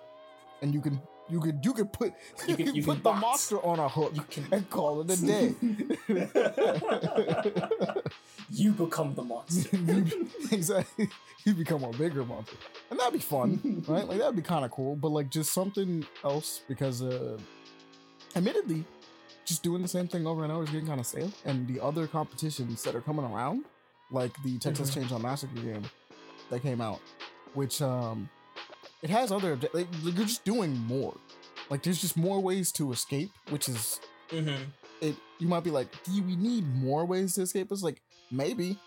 [0.63, 0.99] and you can
[1.29, 2.13] you could you could put you,
[2.47, 3.21] You can- can you put can the box.
[3.21, 5.55] monster on a hook You can- and call it a day.
[8.51, 9.77] you become the monster.
[9.77, 11.09] You- exactly.
[11.45, 12.55] You become a bigger monster,
[12.89, 14.07] and that'd be fun, right?
[14.07, 14.95] Like that'd be kind of cool.
[14.95, 17.37] But like just something else because, uh,
[18.35, 18.85] admittedly,
[19.43, 21.31] just doing the same thing over and over is getting kind of stale.
[21.43, 23.65] And the other competitions that are coming around,
[24.09, 25.03] like the Texas Mhm.
[25.03, 25.83] Chainsaw Massacre game
[26.49, 27.01] that came out,
[27.55, 28.29] which um,
[29.03, 31.15] it has other obje- like, you're just doing more.
[31.69, 34.63] Like there's just more ways to escape, which is mm-hmm.
[35.01, 37.67] it you might be like, do we need more ways to escape?
[37.71, 38.77] It's like maybe,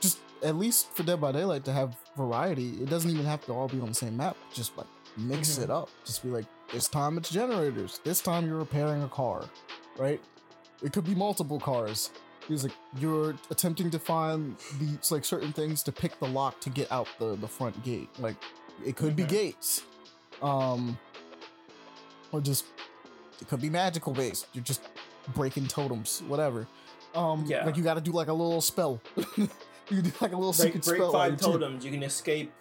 [0.00, 2.70] just at least for Dead by Daylight to have variety.
[2.82, 4.36] It doesn't even have to all be on the same map.
[4.52, 5.64] Just like mix Mhm.
[5.64, 5.88] it up.
[6.04, 8.00] Just be like, this time it's generators.
[8.04, 9.44] This time you're repairing a car,
[9.96, 10.20] right?
[10.82, 12.10] It could be multiple cars.
[12.48, 16.60] It's like you're attempting to find the it's like certain things to pick the lock
[16.62, 18.08] to get out the the front gate.
[18.18, 18.36] Like
[18.84, 19.82] it could be gates,
[20.42, 20.98] um,
[22.32, 22.64] or just
[23.40, 24.46] it could be magical based.
[24.52, 24.82] You're just
[25.34, 26.66] breaking totems, whatever.
[27.14, 27.64] Um, Yeah.
[27.66, 29.00] like you got to do like a little spell.
[29.36, 29.48] you
[29.88, 31.12] can do like a little break, secret break spell.
[31.12, 31.84] five totems.
[31.84, 32.52] You can escape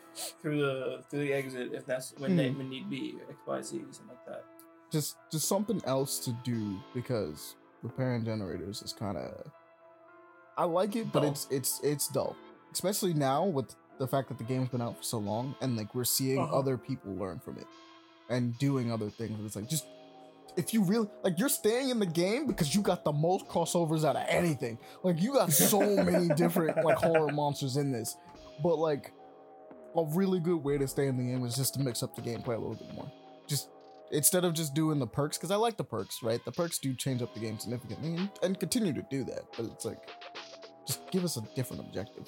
[0.42, 2.58] through the through the exit if that's when they Hmm.
[2.58, 4.44] when need be X Y Z something like that.
[4.92, 9.52] just just something else to do because repairing generators is kind of
[10.58, 11.30] I like it, but Dull.
[11.32, 12.36] it's it's it's dull,
[12.74, 15.94] especially now with the fact that the game's been out for so long and like
[15.94, 16.58] we're seeing Uh-huh.
[16.58, 17.68] other people learn from it
[18.30, 19.38] and doing other things.
[19.46, 19.86] It's like just
[20.58, 24.04] if you really like you're staying in the game because you got the most crossovers
[24.08, 24.78] out of anything.
[25.04, 28.18] Like you got so many different like horror monsters in this,
[28.64, 29.14] but like
[29.96, 32.22] a really good way to stay in the game is just to mix up the
[32.22, 33.12] gameplay a little bit more.
[33.48, 33.70] Just
[34.12, 36.44] instead of just doing the perks, because I like the perks, right?
[36.46, 39.66] The perks do change up the game significantly and, and continue to do that, but
[39.66, 40.10] it's like
[40.88, 42.28] just give us a different objective.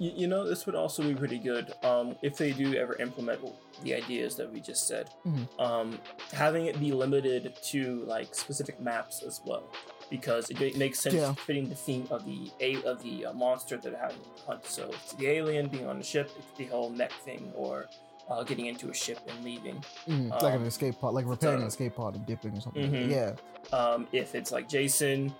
[0.00, 3.40] You, you know, this would also be pretty good um, if they do ever implement
[3.84, 5.10] the ideas that we just said.
[5.26, 5.46] Mhm.
[5.60, 5.98] Um,
[6.32, 9.62] having it be limited to like specific maps as well,
[10.08, 11.34] because it, ma- makes sense Yeah.
[11.34, 14.64] fitting the theme of the a of the uh, monster that having to hunt.
[14.64, 17.86] So it's the alien being on the ship, it's the whole mech thing, or
[18.30, 19.84] uh, getting into a ship and leaving.
[20.08, 22.90] Mm, like an Um, escape pod, like repairing an escape pod and dipping or something.
[22.90, 23.08] like Mhm.
[23.10, 23.38] that.
[23.70, 25.34] Yeah, um, if it's like Jason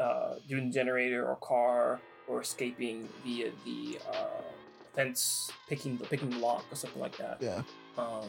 [0.00, 4.42] uh, doing the generator or car or escaping via the uh,
[4.94, 7.38] fence, picking the picking the lock or something like that.
[7.40, 7.62] yeah.
[7.98, 8.28] Um,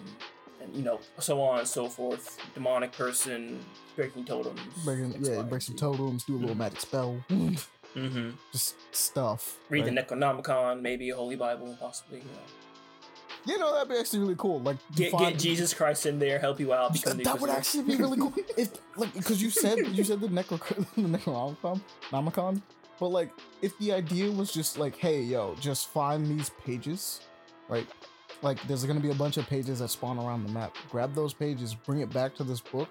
[0.61, 2.37] and you know, so on and so forth.
[2.53, 3.59] Demonic person
[3.95, 4.59] breaking totems.
[4.85, 6.59] Breaking, X, yeah, Y, break some totems, do a little Mhm.
[6.59, 8.29] magic spell, Mm-hmm.
[8.51, 9.57] just stuff.
[9.69, 9.95] Read right?
[9.95, 12.19] the Necronomicon, maybe a Holy Bible, possibly.
[12.19, 13.53] You know.
[13.53, 14.59] You know, that'd be actually really cool.
[14.61, 16.93] Like Get, find- get Jesus Christ in there, help you out.
[16.93, 18.33] Become that would actually be really cool.
[18.57, 20.59] If like because you said you said the necro
[20.95, 21.79] the necronomicon,
[22.11, 22.61] nomicon,
[22.99, 23.31] but like
[23.61, 27.21] if the idea was just like, hey yo, just find these pages,
[27.69, 27.87] right?
[28.41, 30.75] Like there's gonna be a bunch of pages that spawn around the map.
[30.89, 32.89] Grab those pages, bring it back to this book,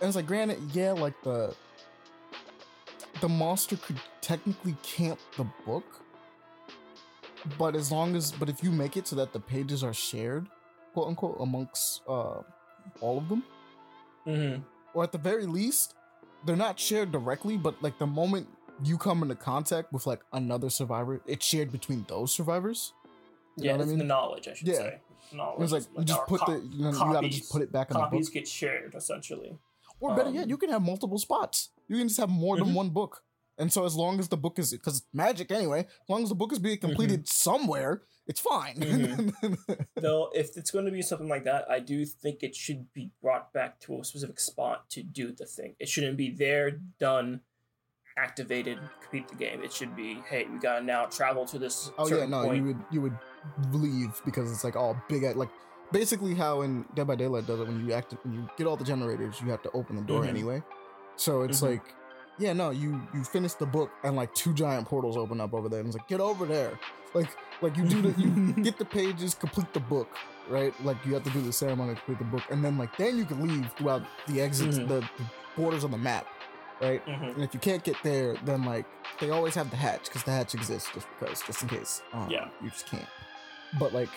[0.00, 1.54] and it's like, granted, yeah, like the
[3.20, 5.84] the monster could technically camp the book,
[7.58, 10.46] but as long as but if you make it so that the pages are shared,
[10.94, 12.42] quote unquote, amongst uh
[13.00, 13.42] all of them,
[14.26, 14.62] Mhm.
[14.94, 15.94] or at the very least,
[16.44, 18.48] they're not shared directly, but like the moment
[18.82, 22.92] you come into contact with like another survivor, it's shared between those survivors.
[23.56, 23.98] You Yeah, know what I mean?
[23.98, 24.74] the knowledge, I should Yeah.
[24.74, 25.00] say.
[25.32, 25.62] Knowledge.
[25.62, 27.90] It's like you just put co- the you, know, you gotta just put it back
[27.90, 28.10] in the book.
[28.10, 29.58] copies get shared essentially.
[30.00, 31.70] Or better yet, um, you can have multiple spots.
[31.88, 32.74] You can just have more than Mhm.
[32.74, 33.22] one book.
[33.58, 36.30] And so as long as the book is because it's magic anyway, as long as
[36.30, 38.76] the book is being completed somewhere, it's fine.
[39.96, 43.10] Though, if it's going to be something like that, I do think it should be
[43.20, 45.76] brought back to a specific spot to do the thing.
[45.78, 47.42] It shouldn't be there, done,
[48.24, 49.62] activated, complete the game.
[49.62, 51.90] It should be, hey, we gotta now travel to this.
[51.98, 52.56] oh yeah, no, point.
[52.58, 53.18] you would you would
[53.72, 55.50] leave because it's like all big at like
[55.92, 58.76] basically how in Dead by Daylight does it when you act when you get all
[58.76, 60.28] the generators, you have to open the door Mhm.
[60.28, 60.62] anyway.
[61.16, 61.70] So it's Mhm.
[61.70, 61.94] like
[62.38, 65.68] yeah, no, you you finish the book and like two giant portals open up over
[65.68, 66.78] there and it's like get over there.
[67.14, 67.28] Like
[67.60, 70.08] like you do the you get the pages, complete the book,
[70.48, 70.72] right?
[70.84, 73.18] Like you have to do the ceremony to complete the book, and then like then
[73.18, 74.88] you can leave throughout the exits, Mhm.
[74.88, 75.24] the, the
[75.56, 76.26] borders on the map.
[76.80, 77.04] Right?
[77.06, 77.34] Mhm.
[77.34, 78.86] And if you can't get there, then like
[79.20, 82.02] they always have the hatch because the hatch exists just because, just in case.
[82.12, 82.48] Um, Yeah.
[82.62, 83.06] you just can't.
[83.78, 84.08] But like,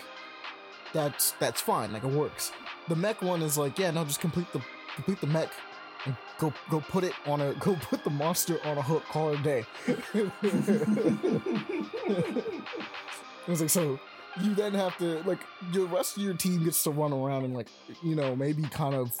[0.92, 1.92] that's that's fine.
[1.92, 2.52] Like it works.
[2.88, 4.60] The mech one is like, yeah, no, just complete the
[4.94, 5.50] complete the mech
[6.06, 9.04] and go go put it on a go put the monster on a hook.
[9.10, 9.64] Call it a day.
[13.46, 13.98] It was like so.
[14.40, 15.38] You then have to like
[15.72, 17.68] your rest of your team gets to run around and like
[18.02, 19.12] you know maybe kind of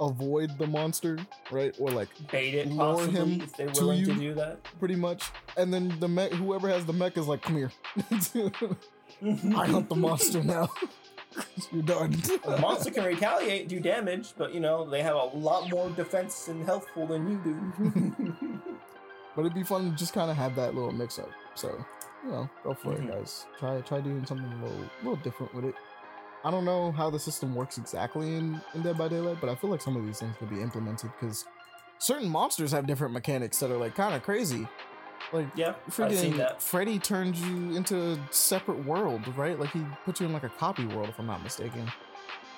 [0.00, 1.18] avoid the monster,
[1.50, 1.74] right?
[1.78, 4.18] Or like Bait it Lure possibly him if they're to willing to you.
[4.30, 4.62] do that.
[4.78, 5.30] pretty much.
[5.56, 7.72] And then the mech, whoever has the mech is like, come here.
[9.56, 10.68] I hunt the monster now.
[11.72, 12.12] You're done.
[12.12, 16.48] the monster can retaliate, do damage, but you know they have a lot more defense
[16.48, 18.42] and health pool than you do.
[19.34, 21.28] but it'd be fun to just kind of have that little mix up.
[21.54, 21.84] So,
[22.24, 23.04] you know, go for Mhm.
[23.08, 23.46] it, guys.
[23.58, 25.74] Try try doing something a little little different with it.
[26.46, 29.56] I don't know how the system works exactly in, in Dead by Daylight, but I
[29.56, 31.44] feel like some of these things could be implemented because
[31.98, 34.68] certain monsters have different mechanics that are like kind of crazy.
[35.32, 36.62] Like yeah, I've seen freaking that.
[36.62, 39.58] Freddy turns you into a separate world, right?
[39.58, 41.90] Like he puts you in like a copy world, if I'm not mistaken.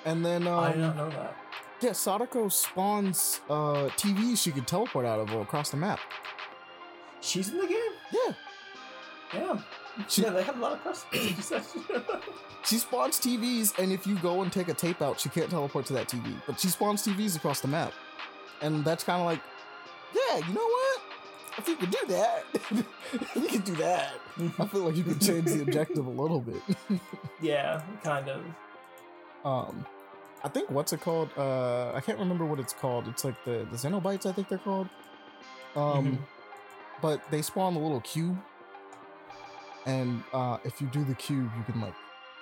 [0.05, 1.35] And then um, I did not know that.
[1.81, 5.99] yeah, Sadako spawns uh TVs she could teleport out of or across the map.
[7.21, 7.91] She's in the game.
[8.13, 8.33] Yeah,
[9.33, 9.61] Yeah.
[10.07, 11.51] She- yeah, they have a lot of questions.
[12.63, 15.85] she spawns TVs, and if you go and take a tape out, she can't teleport
[15.87, 16.33] to that TV.
[16.47, 17.93] But she spawns TVs across the map,
[18.61, 19.41] and that's kind of like,
[20.15, 21.01] yeah, you know what?
[21.57, 22.43] If you could do that,
[23.35, 24.13] you could do that.
[24.59, 26.61] I feel like you could change the objective a little bit.
[27.41, 28.41] yeah, kind of.
[29.45, 29.85] um
[30.43, 33.67] i think what's it called uh i can't remember what it's called it's like the
[33.71, 34.87] the Cenobites i think they're called
[35.75, 36.17] um Mhm.
[37.01, 38.37] but they spawn the little cube
[39.85, 41.93] and uh if you do the cube you can like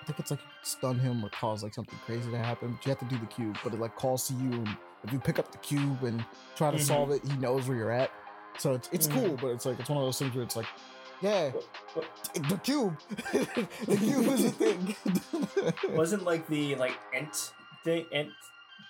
[0.02, 2.90] i think it's like stun him or cause like something crazy to happen but you
[2.90, 4.70] have to do the cube but it like calls to you and
[5.04, 6.24] if you pick up the cube and
[6.56, 6.82] try to Mhm.
[6.82, 8.10] solve it he knows where you're at
[8.58, 9.14] so it's, it's Mhm.
[9.14, 10.66] cool but it's like it's one of those things where it's like
[11.22, 11.52] yeah
[12.50, 12.98] the cube
[13.32, 14.96] the cube is a thing
[15.96, 18.32] Wasn't like the like ent thing, ent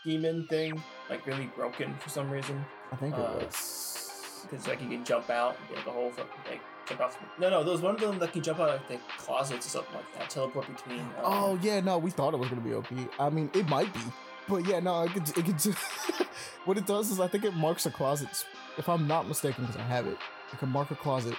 [0.04, 2.64] demon thing, like really broken for some reason?
[2.92, 4.44] I think it Uh, was.
[4.44, 7.14] Because like you can jump out and get a whole fucking like jump out.
[7.14, 9.66] From, no, no, there was one of them that can jump out like the closets
[9.66, 11.00] or something like that, teleport between.
[11.00, 12.88] uh, Oh yeah, no, we thought it was gonna be OP.
[13.20, 14.00] I mean, it might be,
[14.48, 15.30] but yeah, no, it could.
[15.38, 15.76] It could.
[16.66, 18.30] what it does is, I think it marks a closet.
[18.78, 20.18] If I'm not mistaken, because I have it,
[20.54, 21.36] it can mark a closet,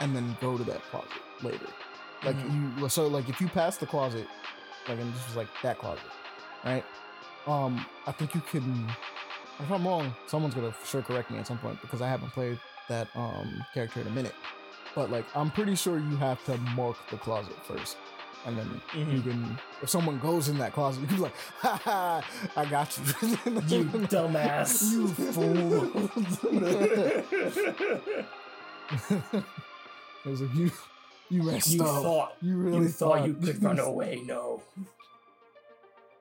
[0.00, 1.10] and then go to that closet
[1.42, 1.66] later.
[2.24, 2.36] Like
[2.80, 4.26] you, so like if you pass the closet,
[4.88, 6.04] like and this was like that closet,
[6.64, 6.84] right?
[7.46, 8.88] Um, I think you can.
[9.60, 12.30] If I'm wrong, someone's gonna for sure correct me at some point because I haven't
[12.30, 14.34] played that um character in a minute.
[14.94, 17.96] But like, I'm pretty sure you have to mark the closet first,
[18.46, 19.22] and then you Mhm.
[19.24, 19.58] can.
[19.82, 22.22] If someone goes in that closet, you can be like, "Ha ha!
[22.56, 23.04] I got you,
[23.66, 24.92] You dumbass.
[24.92, 25.84] you fool!"
[29.10, 30.70] it was like you,
[31.30, 32.02] you messed you up.
[32.02, 34.22] thought you really you thought you could run away.
[34.24, 34.62] No.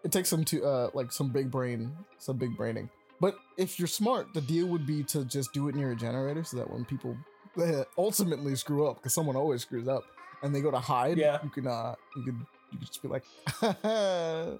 [0.04, 2.89] it takes some to uh like some big brain some big braining
[3.23, 6.43] but if you're smart the deal would be to just do it near a generator
[6.43, 7.15] so that when people
[7.97, 10.03] ultimately screw up because someone always screws up
[10.41, 11.38] and they go to hide Yeah.
[11.43, 12.36] you can uh you can
[12.71, 13.23] you can just be like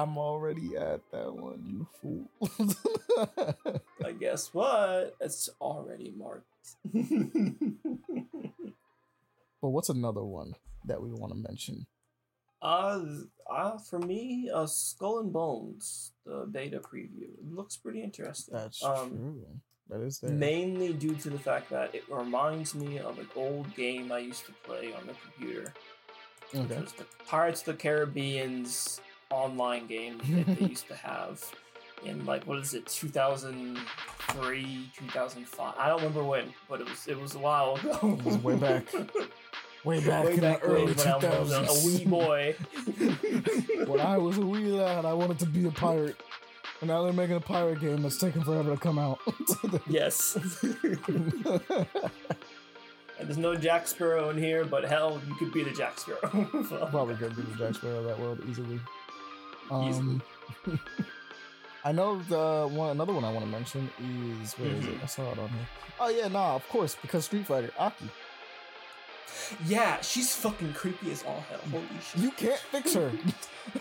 [0.00, 2.24] i'm already at that one you fool
[4.00, 5.16] But guess what?
[5.20, 6.46] It's already marked.
[9.62, 10.52] but what's another one
[10.84, 11.86] that we want to mention
[12.64, 13.00] uh,
[13.50, 18.54] uh, for me, uh, Skull and Bones, the beta preview, it looks pretty interesting.
[18.54, 19.46] that's um, true
[19.90, 23.74] that is there Mainly due to the fact that it reminds me of an old
[23.74, 25.72] game I used to play on the computer.
[26.52, 29.00] Which okay was the Pirates of the Caribbean's
[29.30, 31.42] online game that they used to have
[32.04, 33.78] in like what is it, two thousand
[34.30, 35.74] three, two thousand five.
[35.78, 38.18] I don't remember when, but it was it was a while ago.
[38.18, 38.86] It was way back.
[39.84, 42.04] way back Way in back the early when, when I was a, 2000s a wee
[42.06, 42.56] boy.
[43.90, 46.16] when I was a wee lad, I wanted to be a pirate.
[46.80, 49.18] And now they're making a pirate game that's taking forever to come out.
[49.88, 50.36] yes.
[53.18, 56.48] and there's no Jack Sparrow in here, but hell, you could be the Jack Sparrow.
[56.68, 58.80] So- Probably could be the Jack Sparrow of that world easily.
[59.84, 60.20] Easily.
[60.70, 60.80] Um,
[61.86, 62.90] I know the one.
[62.90, 63.90] Another one I want to mention
[64.42, 64.98] is where is it?
[64.98, 65.02] Mhm.
[65.02, 65.68] I saw it on here.
[66.00, 68.06] Oh yeah, nah, of course because Street Fighter Aki.
[69.66, 71.60] Yeah, she's fucking creepy as all hell.
[71.70, 72.20] Holy shit.
[72.22, 73.10] You can't fix her.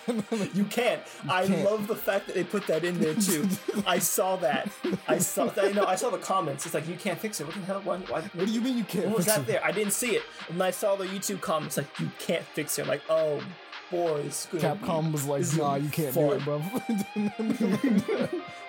[0.53, 1.01] You can't.
[1.27, 1.63] I can't.
[1.65, 3.47] love the fact that they put that in there too.
[3.85, 4.69] I saw that.
[5.07, 5.69] I saw that.
[5.69, 6.65] You know, I saw the comments.
[6.65, 7.47] It's like you can't fix it.
[7.47, 7.81] What the hell?
[7.83, 7.97] Why?
[7.97, 9.43] why what do you mean you can't What was that her?
[9.43, 9.65] there?
[9.65, 10.23] I didn't see it.
[10.49, 12.83] And I saw the YouTube comments like you can't fix her.
[12.83, 13.41] I'm like, oh,
[13.91, 16.61] gonna Capcom was like, nah, you can't do it, bro.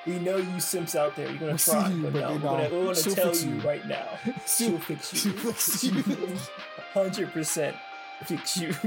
[0.07, 1.29] we know you simps out there.
[1.29, 3.61] You're gonna We'll try, you, but but no, we're gonna, we're gonna tell you you.
[3.61, 4.07] right now.
[4.47, 5.31] She'll fix you.
[5.31, 6.05] she'll fix you.
[6.95, 7.77] Hundred percent
[8.25, 8.73] fix you.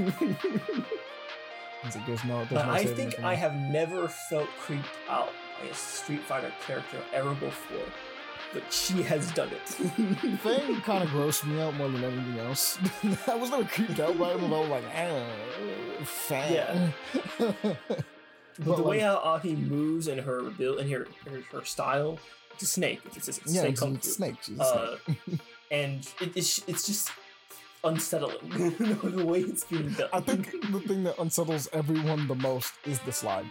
[1.84, 5.30] Like, there's no, there's no I think I have never felt creeped out
[5.62, 7.86] by a Street Fighter character ever before,
[8.52, 9.68] but she has done it.
[10.40, 12.80] Fang kind of grossed me out more than anything else.
[13.28, 16.52] I was never creeped out by him, but I was like, ah, Fang.
[16.52, 16.90] Yeah.
[17.38, 17.76] but
[18.58, 22.18] But the way how Aki moves and her build and her, her her style,
[22.54, 23.00] it's a snake.
[23.06, 24.34] It's, it's, it's a yeah, snake it's, it's snake.
[24.42, 25.40] She's a Uh, snake.
[25.70, 27.10] and it, it's it's just
[27.84, 28.48] unsettling
[29.02, 30.08] the way it's being done.
[30.12, 33.46] I think the thing that unsettles everyone the most is the slide.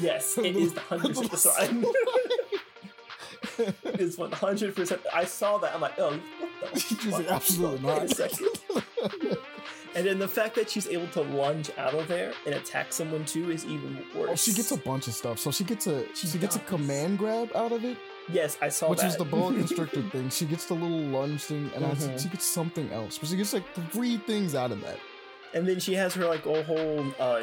[0.00, 1.84] yes, it is the hundred percent the sign.
[3.84, 5.00] It's one hundred percent.
[5.12, 5.74] I saw that.
[5.74, 6.18] I'm like, oh,
[6.60, 6.80] what the?
[6.80, 7.34] She's like, fuck?
[7.36, 8.10] absolutely Wait a not.
[8.10, 8.48] second.
[9.96, 13.24] And then the fact that she's able to lunge out of there and attack someone
[13.24, 14.28] too is even worse.
[14.30, 15.38] Oh, she gets a bunch of stuff.
[15.40, 17.96] So she gets a she, She gets a command grab out of it,
[18.32, 18.90] yes, I saw that.
[18.90, 19.06] which that.
[19.08, 20.30] is the boa constrictor thing.
[20.30, 21.96] She gets the little lunge thing, and I Mhm.
[21.96, 23.18] think she gets something else.
[23.18, 24.98] But she gets like three things out of that.
[25.54, 27.42] And then she has her like a whole uh,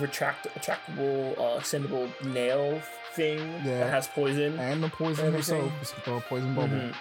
[0.00, 2.80] retract retractable uh, extendable nail
[3.14, 3.80] thing Yeah.
[3.80, 4.58] that has poison.
[4.58, 5.70] And the poison Everything.
[5.70, 6.04] herself.
[6.04, 6.68] Throw a poison bubble.
[6.76, 6.94] Mhm.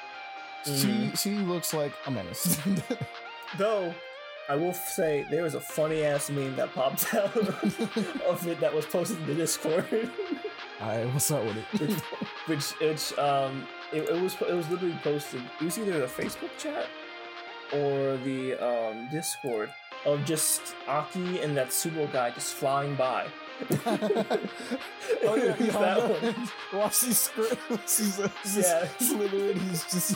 [0.65, 1.19] She Mhm.
[1.21, 2.57] she looks like a menace.
[3.57, 3.93] Though
[4.49, 8.73] I will say there was a funny ass meme that popped out of it that
[8.73, 9.86] was posted in the Discord,
[10.82, 12.01] Alright, what's up with it?
[12.48, 15.41] Which which um it, it was it was literally posted.
[15.62, 16.88] It was either the Facebook chat
[17.74, 19.72] or the um Discord
[20.06, 23.28] of just Aki and that Sumo guy just flying by.
[23.86, 26.50] oh yeah, was that one.
[26.80, 27.98] Watch these scripts.
[27.98, 28.88] He's, he's Yeah.
[29.00, 30.16] just literally he's just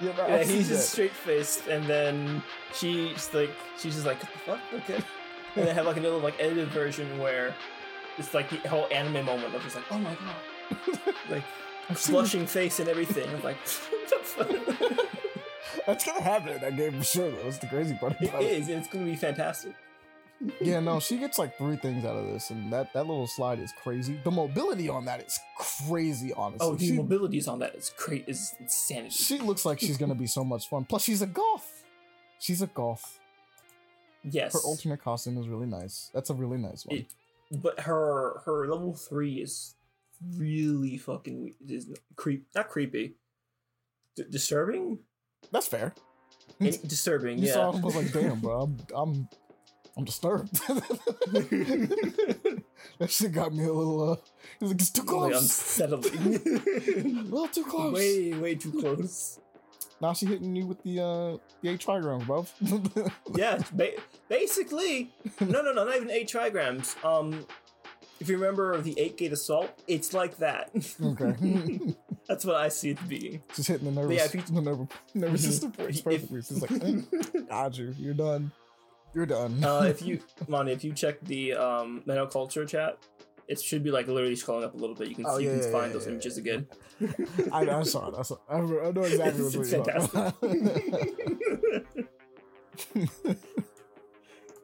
[0.00, 2.42] yeah, no, Yeah, he's just straight faced, and then
[2.74, 5.04] she's like, she's just like, what the fuck, okay.
[5.56, 7.54] And they have like another like edited version where
[8.18, 10.34] it's like the whole anime moment of just like, oh my god,
[11.30, 11.44] like
[11.90, 13.28] I've blushing face and everything.
[13.28, 13.56] I'm like,
[13.90, 15.06] what the fuck?
[15.86, 17.30] That's gonna happen in that game for sure.
[17.30, 17.42] Though.
[17.44, 18.52] That's the crazy part It about it.
[18.52, 19.74] is, it's gonna be fantastic.
[20.60, 23.58] Yeah, no, she gets like three things out of this, and that that little slide
[23.60, 24.18] is crazy.
[24.24, 26.32] The mobility on that is crazy.
[26.34, 29.10] Honestly, Oh, the she, mobilities on that is great, is insanity.
[29.10, 30.84] she looks like she's gonna be so much fun.
[30.86, 31.84] Plus, she's a goth.
[32.40, 33.20] She's a goth.
[34.22, 36.10] yes, Her alternate costume is really nice.
[36.12, 36.98] That's a really nice one.
[36.98, 37.14] It-
[37.62, 39.74] but her her level three is
[40.36, 43.16] really fucking is creep, not creepy,
[44.16, 44.98] D- disturbing.
[45.52, 45.94] That's fair.
[46.60, 47.52] Disturbing, You yeah.
[47.54, 49.28] saw him was like, damn, bro, I'm I'm
[49.96, 50.52] I'm disturbed.
[52.98, 54.16] that shit got me a little uh
[54.60, 55.34] he's like, it's too close.
[55.40, 56.34] unsettling.
[56.46, 57.94] a little too close.
[57.94, 59.38] way, way too close.
[60.00, 62.46] Now she hitting you with the uh the eight trigrams, bro.
[63.34, 63.92] Yeah, ba-
[64.28, 65.12] basically.
[65.40, 67.02] No, no, no, not even eight trigrams.
[67.04, 67.46] Um,
[68.24, 70.70] if you remember the eight gate assault, it's like that.
[71.02, 71.78] okay.
[72.28, 73.42] That's what I see it being.
[73.54, 75.44] Just hitting the nervous, yeah, you- the nervous, nervous Mhm.
[75.46, 76.38] system If- perfectly.
[76.38, 77.94] It's like, got you.
[77.98, 78.50] You're done.
[79.14, 79.62] You're done.
[79.62, 82.98] uh, if you, Monty, if you check the um Menno Culture chat,
[83.46, 85.08] it should be like literally scrolling up a little bit.
[85.08, 86.66] You can Oh, you yeah, can yeah, find yeah, those images again.
[87.52, 88.14] I, I saw it.
[88.18, 88.36] I saw.
[88.48, 88.60] I, I
[88.90, 90.94] know exactly It's what you're talking fantastic.
[91.84, 92.06] about.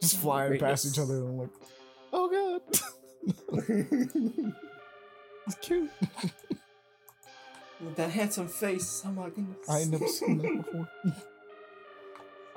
[0.00, 1.14] just flying past each other.
[1.16, 1.50] And I'm like,
[2.12, 2.80] oh god,
[3.52, 4.54] it's
[5.60, 5.90] cute.
[7.80, 9.02] With that handsome face.
[9.06, 9.68] Oh my goodness.
[9.68, 10.88] I ain't never seen that before.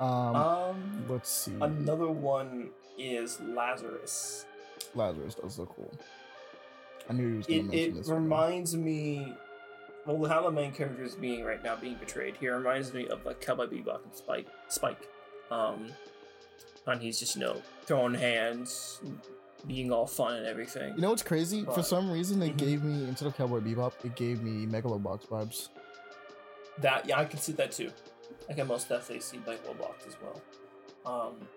[0.00, 1.52] um, Um, let's see.
[1.60, 4.44] another one is Lazarus.
[4.94, 5.90] Lazarus does look cool.
[7.08, 8.08] I knew he was gonna It, mention it this.
[8.08, 8.22] one.
[8.22, 9.34] reminds me,
[10.06, 12.36] well, how the main character is being right now, being portrayed.
[12.38, 14.46] He reminds me of like Cowboy Bebop and Spike.
[14.68, 15.08] Spike,
[15.50, 15.88] um,
[16.86, 19.00] and he's just you know throwing hands,
[19.66, 20.94] being all fun and everything.
[20.94, 21.64] You know what's crazy?
[21.64, 22.58] For some reason, it Mhm.
[22.58, 25.68] gave me instead of Cowboy Bebop, it gave me Megalobox vibes.
[26.78, 27.90] That yeah, I can see that too.
[28.48, 30.40] I can most definitely see Megalobox as well.
[31.06, 31.48] Um,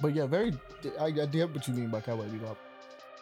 [0.00, 0.52] But yeah, very.
[0.98, 2.56] I, I get what you mean by Cowboy Bebop,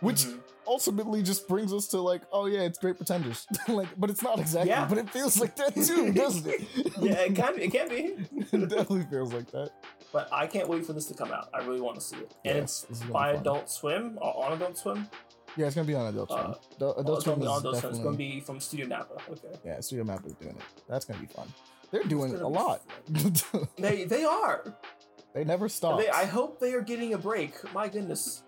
[0.02, 0.40] which mhm.
[0.66, 3.46] ultimately just brings us to like, oh yeah, it's Great Pretenders.
[3.68, 4.70] like, but it's not exactly.
[4.70, 4.86] Yeah.
[4.86, 6.62] But it feels like that too, doesn't it?
[7.00, 7.62] yeah, it can be.
[7.62, 7.94] it can be.
[8.52, 9.70] it definitely feels like that.
[10.12, 11.48] But I can't wait for this to come out.
[11.54, 12.34] I really want to see it.
[12.44, 13.30] Yeah, And it's this is gonna by.
[13.32, 15.08] Adult Swim or on Adult Swim.
[15.56, 16.40] Yeah, it's gonna be on Adult Swim.
[16.40, 17.92] Uh, Adult, Oh, Adult Swim be is on Adult Swim.
[17.92, 17.98] definitely.
[17.98, 19.30] It's gonna be from Studio MAPPA.
[19.30, 19.58] Okay.
[19.64, 20.82] Yeah, Studio MAPPA is doing it.
[20.88, 21.48] That's gonna be fun.
[21.90, 22.82] They're doing a lot.
[23.78, 24.74] They they are.
[25.34, 25.98] they never stop.
[25.98, 27.52] They, I hope they are getting a break.
[27.74, 28.42] My goodness.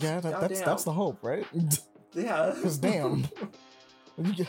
[0.00, 1.46] Yeah, that, that's that's the hope, right?
[2.14, 2.52] yeah.
[2.54, 3.26] Because damn,
[4.22, 4.46] you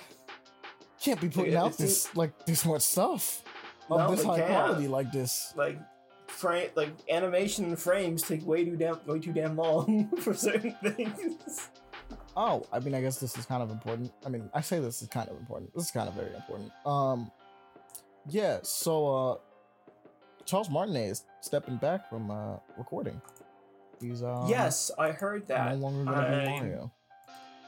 [1.02, 3.44] can't be putting Yeah, out this like this much stuff
[3.90, 4.50] of No, this high can't.
[4.50, 5.54] quality like this.
[5.56, 5.80] like
[6.28, 11.70] frame like animation frames take way too damn way too damn long for certain things.
[12.36, 14.12] Oh, I mean, I guess this is kind of important.
[14.26, 15.74] I mean, I say this is kind of important.
[15.74, 16.72] This is kind of very important.
[16.86, 17.32] Um,
[18.30, 18.60] yeah.
[18.62, 19.36] So, uh,
[20.46, 23.20] Charles Martinet is stepping back from uh recording.
[24.02, 25.80] He's uh yes, I heard no that.
[25.80, 26.92] longer gonna be Mario.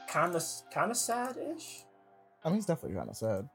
[0.07, 1.84] Kind of kind of sad-ish.
[2.43, 3.49] I mean, he's definitely kind of sad.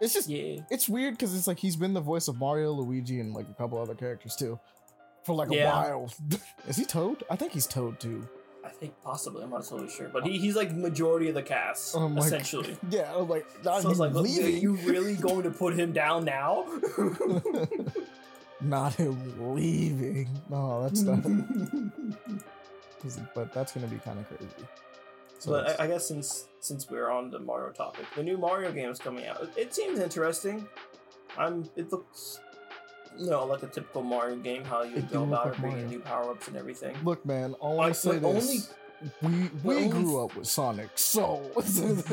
[0.00, 0.60] It's just Yeah.
[0.70, 3.54] it's weird because it's like he's been the voice of Mario, Luigi, and like a
[3.54, 4.58] couple other characters too,
[5.24, 6.12] for like a while.
[6.68, 7.24] is he Toad?
[7.30, 8.28] I think he's Toad too.
[8.64, 9.42] I think possibly.
[9.42, 12.76] I'm not totally sure, but he, he's like majority of the cast Oh essentially.
[12.90, 14.60] Yeah, I'm like, So it's him like, look, are leaving.
[14.62, 16.66] you really going to put him down now?
[18.60, 20.28] not him leaving.
[20.48, 21.22] No, that's not.
[23.34, 24.66] but that's gonna be kind of crazy.
[25.38, 28.72] So but I, I guess since since we're on the Mario topic, the new Mario
[28.72, 29.42] game is coming out.
[29.42, 30.66] It, it seems interesting.
[31.36, 31.68] I'm.
[31.76, 32.40] It looks,
[33.16, 34.64] you know, like a typical Mario game.
[34.64, 36.96] How you go about like bringing new power ups and everything.
[37.04, 37.54] look, man.
[37.54, 38.74] All I Like, to say this:
[39.22, 41.48] we we only- grew up with Sonic, so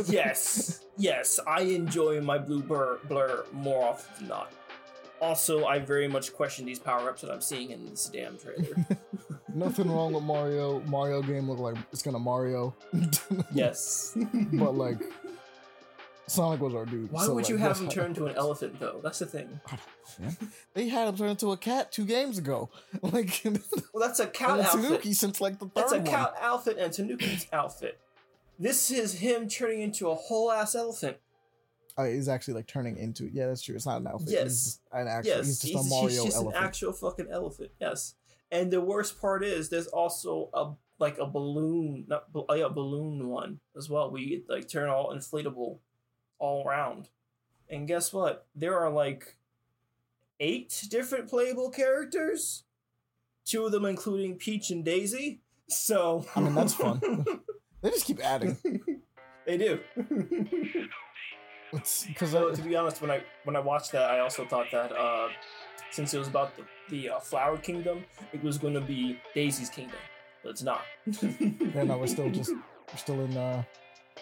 [0.05, 4.51] yes, yes, I enjoy my blue blur, blur more often than not.
[5.21, 8.75] Also, I very much question these power ups that I'm seeing in this damn trailer.
[9.53, 10.81] Nothing wrong with Mario.
[10.81, 12.75] Mario game look like it's gonna Mario.
[13.53, 14.17] yes.
[14.53, 14.99] but like
[16.27, 17.11] Sonic was our dude.
[17.11, 18.99] Why so, would like, you have him turn to an elephant though?
[19.03, 19.59] That's the thing.
[20.73, 22.69] They had him turn into a cat two games ago.
[23.01, 23.41] Like
[23.93, 24.81] Well, that's a cat outfit.
[24.81, 27.99] Tanuki since like the third That's a cow outfit and Tanuki's outfit.
[28.57, 31.17] This is him turning into a whole ass elephant.
[31.97, 33.29] Uh, oh, he's actually like turning into.
[33.31, 33.75] Yeah, that's true.
[33.75, 34.29] It's not an outfit.
[34.29, 34.43] Yes.
[34.43, 35.37] He's an actual.
[35.37, 36.57] yes, he's just he's, a Mario he's just elephant.
[36.57, 37.71] an actual fucking elephant.
[37.79, 38.15] Yes,
[38.51, 43.27] and the worst part is there's also a like a balloon, not oh yeah, balloon
[43.27, 44.11] one as well.
[44.11, 45.79] We like turn all inflatable
[46.39, 47.09] all around.
[47.69, 48.45] And guess what?
[48.55, 49.37] There are like
[50.39, 52.63] eight different playable characters.
[53.45, 55.41] Two of them including Peach and Daisy.
[55.67, 57.01] So I mean, that's fun.
[57.81, 58.57] they just keep adding.
[59.45, 59.79] they do.
[61.75, 64.91] Because So to be honest, when I when I watched that, I also thought that
[64.91, 65.29] uh,
[65.91, 68.03] since it was about the, the uh, Flower Kingdom,
[68.33, 69.99] it was going to be Daisy's Kingdom,
[70.43, 70.81] but it's not.
[71.21, 72.51] yeah, no, we're still just
[72.91, 73.63] we're still in uh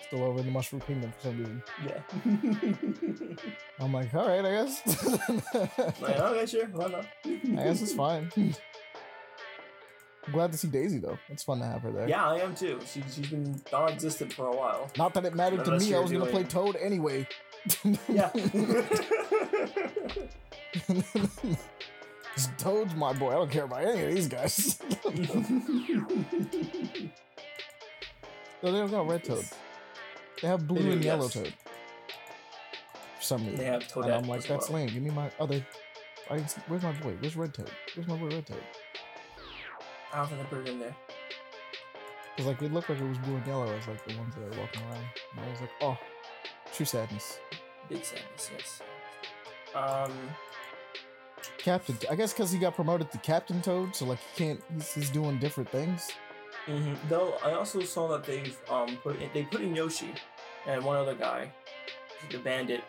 [0.08, 1.64] still over in the Mushroom Kingdom for some reason.
[1.88, 3.36] yeah.
[3.80, 5.06] I'm like, all right, I guess.
[6.02, 7.06] like, okay, sure, why not?
[7.26, 8.32] I guess it's fine.
[10.26, 11.18] I'm glad to see Daisy though.
[11.30, 12.08] It's fun to have her there.
[12.08, 12.80] Yeah, I am too.
[12.86, 14.90] She, she's been non-existent for a while.
[14.98, 15.94] Not that it mattered to me.
[15.94, 17.28] I was gonna play Toad anyway.
[18.08, 18.30] Yeah.
[22.58, 23.30] Toad's my boy.
[23.32, 24.80] I don't care about any of these guys.
[25.06, 25.14] no,
[28.62, 29.46] they don't got red Toad.
[30.42, 31.34] They have blue do, and yellow yes.
[31.34, 31.54] Toad.
[33.18, 33.58] For some reason.
[33.58, 34.10] they have toad.
[34.10, 34.80] I'm like, that's well.
[34.80, 34.90] lame.
[34.90, 35.66] Give me my other.
[36.30, 37.16] I where's my boy?
[37.20, 37.70] Where's Red Toad?
[37.96, 38.64] Where's my boy Red Toad?
[40.14, 40.96] I don't think I put it in there.
[42.36, 44.44] Because like it looked like it was blue and yellow as like the ones that
[44.44, 45.04] are walking around.
[45.36, 45.98] And I was like, oh,
[46.74, 47.40] true sadness.
[47.90, 48.82] Big sadness, yes.
[49.76, 50.12] Um,
[51.58, 54.62] Captain, I guess because he got promoted to Captain Toad, so like he can't.
[54.74, 56.12] He's, he's doing different things.
[56.68, 56.96] mhm.
[57.10, 60.14] though I also saw that they've um put in, they put in Yoshi
[60.68, 61.52] and one other guy,
[62.32, 62.84] the bandit,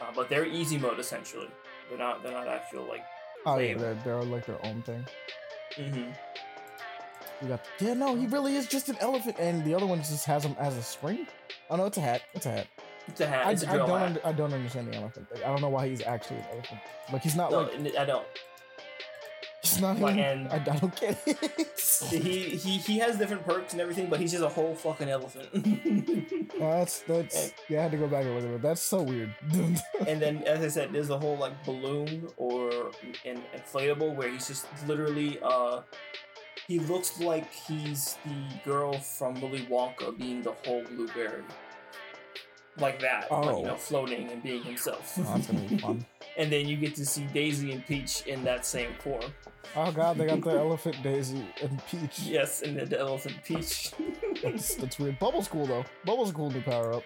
[0.00, 1.48] uh, but they're easy mode essentially.
[1.88, 3.04] They're not they're not actual like.
[3.46, 5.04] Oh yeah, they're, they're like their own thing.
[5.76, 6.10] Mm-hmm.
[7.42, 10.24] We got yeah, no, he really is just an elephant, and the other one just
[10.26, 11.26] has him as a spring.
[11.70, 12.22] Oh no, it's a hat.
[12.34, 12.66] It's a hat.
[13.06, 13.46] It's a hat.
[13.46, 14.02] I, It's a I don't hat.
[14.02, 15.28] under, I don't understand the elephant.
[15.36, 16.80] I don't know why he's actually an elephant.
[17.12, 18.26] Like he's not No, like I don't.
[19.62, 19.98] he's not.
[19.98, 21.68] like, even- I, I don't get it.
[22.10, 25.48] He he he has different perks and everything, but he's just a whole fucking elephant.
[26.58, 27.80] That's that's yeah.
[27.80, 28.62] I had to go back and look at it.
[28.62, 29.32] That's so weird.
[30.06, 32.90] and then, as I said, there's a whole like balloon or
[33.24, 35.82] an inflatable where he's just literally uh.
[36.68, 41.42] He looks like he's the girl from Willy Wonka being the whole blueberry.
[42.78, 43.30] Like that.
[43.32, 43.58] Like, Oh.
[43.60, 43.76] you know, oh.
[43.76, 45.14] floating and being himself.
[45.18, 46.04] Oh, that's gonna be fun.
[46.36, 49.24] and then you get to see Daisy and Peach in that same form.
[49.74, 52.20] Oh god, they got the elephant Daisy and Peach.
[52.20, 53.90] Yes, and then the elephant Peach.
[54.42, 55.18] That's, that's weird.
[55.18, 55.84] Bubbles cool though.
[56.04, 57.02] Bubbles a cool new power up.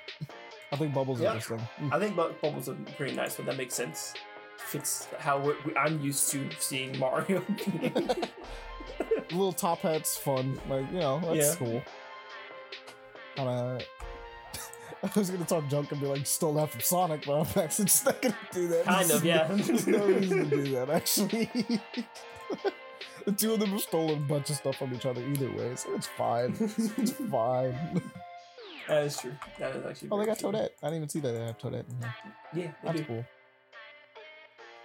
[0.73, 1.35] I think Bubbles Yeah.
[1.35, 1.67] interesting.
[1.93, 4.13] I think Bu- Bubbles are pretty nice, but that makes sense.
[4.59, 7.43] Fits how we're, we, I'm used to seeing Mario.
[9.31, 10.61] Little top hat's fun.
[10.69, 11.55] Like you know, that's Yeah.
[11.57, 11.83] cool.
[13.37, 13.83] Kind of.
[15.17, 17.87] I was gonna talk junk and be like, stole that from Sonic, but I'm actually
[17.87, 18.85] just not gonna do that.
[18.85, 19.47] Kind of, yeah.
[19.51, 21.51] There's no reason to do that, actually.
[23.25, 25.75] the two of them have stolen a bunch of stuff from each other either way,
[25.77, 26.55] so it's fine.
[26.61, 27.75] It's fine.
[28.89, 29.33] that is true.
[29.59, 30.09] That is actually.
[30.13, 30.51] Oh, they got true.
[30.53, 30.69] Toadette.
[30.83, 32.15] I didn't even see that they have Toadette in here.
[32.55, 33.05] Yeah, That's do.
[33.07, 33.25] cool.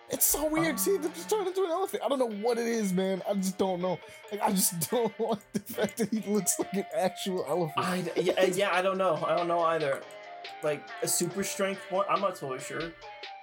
[0.09, 0.75] It's so weird.
[0.75, 2.03] Uh, See, they're just turned into an elephant.
[2.05, 3.21] I don't know what it is, man.
[3.29, 3.99] I just don't know.
[4.31, 7.85] Like, I just don't like the fact that he looks like an actual elephant.
[7.85, 9.21] I, yeah, yeah, I don't know.
[9.25, 10.01] I don't know either.
[10.63, 12.91] Like a super strength one, I'm not totally sure.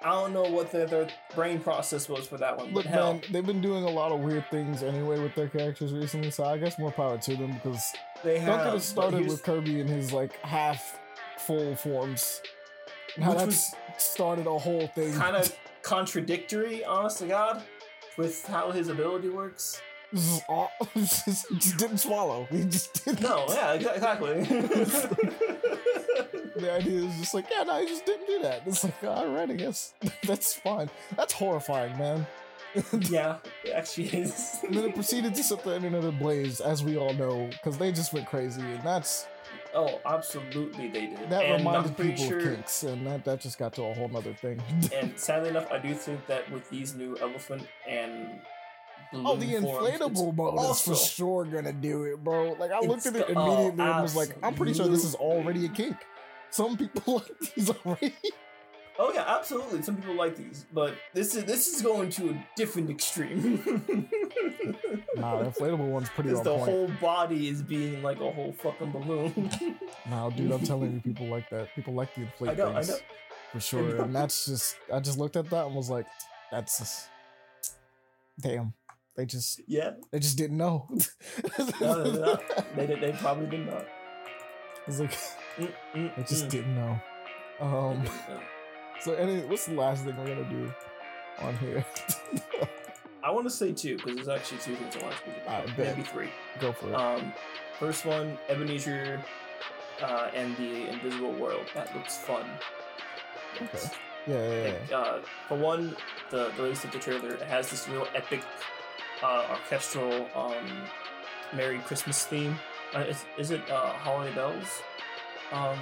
[0.03, 2.73] I don't know what the, their brain process was for that one.
[2.73, 6.31] Look, man, they've been doing a lot of weird things anyway with their characters recently,
[6.31, 7.93] so I guess more power to them because
[8.23, 8.65] they don't have.
[8.65, 10.99] get us started with Kirby in his like half
[11.39, 12.41] full forms.
[13.17, 15.15] Which that's started a whole thing.
[15.15, 15.55] kind of
[15.85, 17.63] contradictory, honest to God,
[18.17, 19.81] with how his ability works.
[20.49, 22.47] All, just, just didn't swallow.
[22.51, 23.21] He just didn't.
[23.21, 24.47] No, yeah, exactly.
[26.57, 28.63] The idea is just like, yeah, no, he just didn't do that.
[28.65, 29.93] It's like, all right, I guess
[30.25, 30.89] that's fine.
[31.17, 32.27] That's horrifying, man.
[33.01, 34.61] yeah, it actually is.
[34.63, 37.91] And then it proceeded to set the internet ablaze, as we all know, because they
[37.91, 39.27] just went crazy, and that's
[39.75, 41.31] Oh, absolutely, they did.
[41.31, 44.09] that and reminded people sure, of kinks, and that that just got to a whole
[44.09, 44.63] nother thing.
[44.95, 48.41] And sadly enough, I do think that with these new elephant and
[49.13, 52.53] Oh, the balloon forms, it's inflatable mode is for sure gonna do it, bro.
[52.59, 55.05] Like I looked at it oh, immediately and oh, was like, I'm pretty sure this
[55.05, 55.97] is already a kink.
[56.51, 58.15] Some people like these already.
[58.99, 59.83] Oh yeah, absolutely.
[59.83, 64.09] Some people like these, but this is this is going to a different extreme.
[65.17, 66.71] Nah, the inflatable one's pretty Because the point.
[66.71, 69.51] whole body is being like a whole fucking balloon.
[70.11, 71.69] Nah, dude, I'm telling you, people like that.
[71.77, 72.51] People like the inflatable.
[72.51, 72.97] I know, I know.
[73.53, 74.03] for sure.
[74.03, 76.07] And that's just, I just looked at that and was like,
[76.51, 77.09] that's just,
[78.41, 78.75] damn.
[79.17, 80.89] They just, yeah, they just didn't know.
[81.81, 82.39] no, no, no.
[82.75, 83.01] they did.
[83.01, 83.87] They probably did not.
[84.89, 85.17] It's like
[85.59, 86.51] Mm, mm, they just mm.
[86.51, 87.01] didn't know.
[87.61, 88.05] Um.
[89.05, 89.15] They didn't know.
[89.15, 90.73] So, any, what's the last thing we're gonna do
[91.41, 91.85] on here?
[93.23, 95.79] I want to say two because there's actually two things I want to speak about.
[95.79, 96.29] Maybe three.
[96.61, 96.95] Go for it.
[96.95, 97.33] Um,
[97.79, 99.25] first one, Ebenezer
[100.03, 101.67] uh, and the Invisible World.
[101.75, 102.45] That looks fun.
[103.63, 103.79] okay.
[104.27, 104.97] Yeah, yeah, yeah.
[104.97, 105.97] Uh, for one,
[106.31, 108.43] the the latest of the trailer it has this real epic
[109.23, 110.83] uh, orchestral um,
[111.55, 112.57] Merry Christmas theme.
[112.95, 114.83] Uh, is, is it uh, Holiday Bells?
[115.53, 115.79] Um,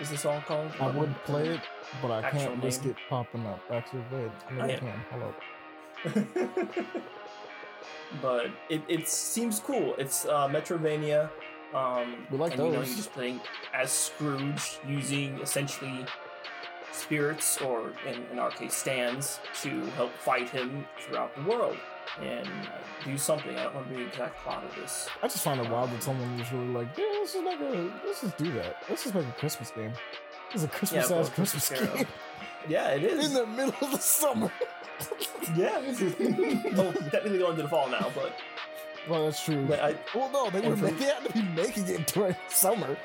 [0.00, 0.72] is the song called?
[0.80, 1.60] I would play it,
[2.00, 3.60] but I Actual can't risk it popping up.
[3.70, 5.02] Actually, wait, I Oh, I can.
[5.22, 6.86] Up.
[8.22, 9.94] but it, it seems cool.
[9.98, 11.30] It's uh, Metroidvania.
[11.74, 13.40] Um, We like and, You know, you're just playing
[13.72, 16.04] as Scrooge using essentially
[16.92, 21.76] spirits, or in, in our case, stands, to help fight him throughout the world
[22.20, 23.56] and uh, do something.
[23.56, 25.08] I don't remember the exact plot of this.
[25.22, 27.92] I just find it wild that someone was really like, yeah, let's just make a,
[28.06, 28.76] let's just do that.
[28.88, 29.92] Let's just make a Christmas game.
[30.52, 32.06] It's a Christmas Yeah, ass Christmas Christmas game
[32.68, 33.26] Yeah, it is.
[33.28, 34.50] in the middle of the summer.
[35.56, 35.80] yeah.
[35.80, 38.36] oh, technically going to the fall now, but,
[39.08, 39.64] well, that's true.
[39.66, 42.96] but I, well, no, they were they had to be making it during summer.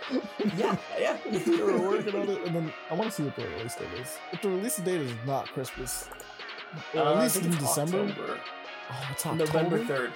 [0.58, 1.18] yeah, yeah.
[1.32, 3.88] they were working on it, and then I want to see what the release date
[4.02, 4.18] is.
[4.34, 6.10] If the release date is not Christmas,
[6.94, 8.00] or Uh, at least in December.
[8.10, 8.40] October.
[8.90, 9.46] Oh, it's October.
[9.46, 10.12] November third.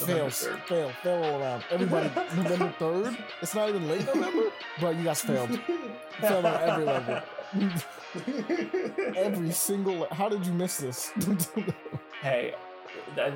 [0.00, 1.64] November Fails, fail, fail all around.
[1.70, 3.16] Everybody, November third.
[3.40, 4.90] It's not even late November, bro.
[4.90, 5.50] You guys failed.
[5.50, 5.58] You
[6.20, 7.22] failed on every level.
[9.16, 10.00] Every single.
[10.00, 11.12] le- How did you miss this?
[12.22, 12.54] hey,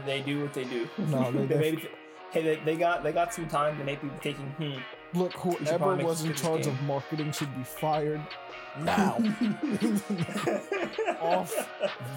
[0.06, 0.88] they do what they do.
[0.98, 1.88] No, they they maybe,
[2.30, 3.78] hey, they, they got they got some time.
[3.78, 4.78] They may be taking hmm.
[5.14, 8.20] Look, whoever was in charge of marketing should be fired
[8.80, 9.18] now.
[11.20, 11.52] Off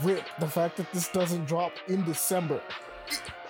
[0.03, 0.23] rip.
[0.39, 2.61] The fact that this doesn't drop in December,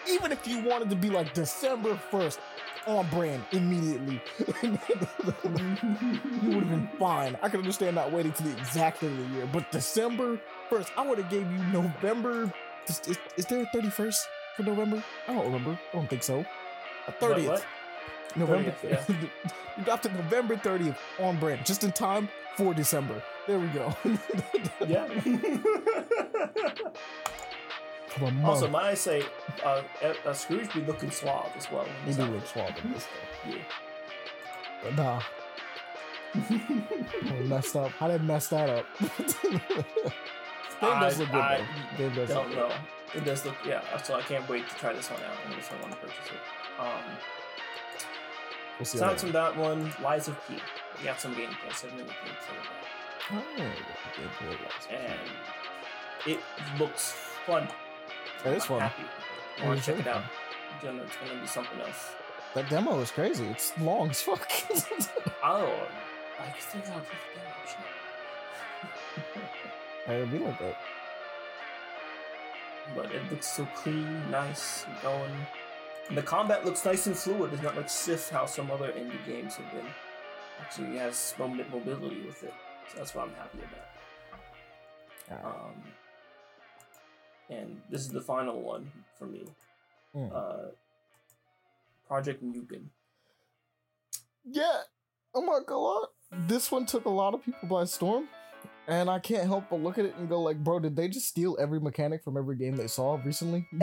[0.09, 2.39] even if you wanted to be like December first,
[2.87, 4.21] on brand immediately,
[4.63, 4.71] you
[6.43, 7.37] would have been fine.
[7.41, 10.39] I could understand not waiting to the exact end of the year, but December
[10.69, 12.51] first, I would have gave you November.
[12.87, 14.27] Is, is, is there a thirty first
[14.57, 15.03] for November?
[15.27, 15.79] I don't remember.
[15.93, 16.39] I don't think so.
[16.39, 16.45] A
[17.11, 17.47] What, thirtieth.
[17.47, 17.65] what?
[18.35, 18.73] November.
[18.83, 19.09] 30th,
[19.77, 23.21] you dropped it November 30th on brand, just in time for December.
[23.47, 23.95] There we go.
[24.87, 25.07] Yeah.
[28.43, 29.23] Also, might I say,
[29.65, 29.81] uh,
[30.25, 31.87] uh, Scrooge be looking suave as well.
[32.05, 33.07] he do look suave in this
[33.49, 33.55] Yeah.
[34.83, 35.21] But nah,
[36.35, 37.89] I messed up.
[37.93, 38.85] How did I mess that up?
[38.99, 39.59] Game
[40.79, 41.65] does I- look good I
[41.97, 42.09] though.
[42.09, 42.75] Does Don't look know.
[43.15, 43.81] It does look, yeah.
[44.03, 45.37] So I can't wait to try this one out.
[45.49, 46.79] I just want to purchase it.
[46.79, 47.17] Um.
[48.79, 48.97] We'll see.
[48.97, 50.55] aside from that one, Lies of P.
[50.97, 52.17] We got some gameplay, gameplay of that.
[53.31, 53.71] Oh,
[54.15, 54.87] gameplay wise.
[54.91, 55.29] and
[56.25, 56.39] it
[56.79, 57.11] looks
[57.45, 57.67] fun.
[58.45, 58.79] Is I'm fun.
[58.81, 59.03] Happy.
[59.61, 60.23] I want to check it out.
[60.75, 62.11] It's gonna, it's gonna be something else.
[62.55, 63.45] That demo is crazy.
[63.47, 64.47] It's long as fuck.
[65.45, 65.69] Oh,
[66.39, 67.65] I think I'll play the demo.
[67.67, 67.85] shit.
[70.15, 70.77] It'll be like that.
[72.95, 75.45] But it looks so clean, nice, going.
[76.09, 77.53] And the combat looks nice and fluid.
[77.53, 79.85] It's not like stiff how some other indie games have been.
[80.61, 82.53] Actually, it has moment mobility with it.
[82.91, 83.59] So that's what I'm happy
[85.29, 85.45] about.
[85.45, 85.55] Alright.
[85.55, 85.83] Um,
[87.49, 89.43] and this is the final one for me.
[90.13, 90.27] Hmm.
[90.33, 90.57] Uh,
[92.07, 92.83] Project Mugen.
[94.45, 94.81] Yeah,
[95.35, 96.05] I'm not gonna lie.
[96.31, 98.27] This one took a lot of people by storm,
[98.87, 101.27] and I can't help but look at it and go like, bro, did they just
[101.27, 103.65] steal every mechanic from every game they saw recently?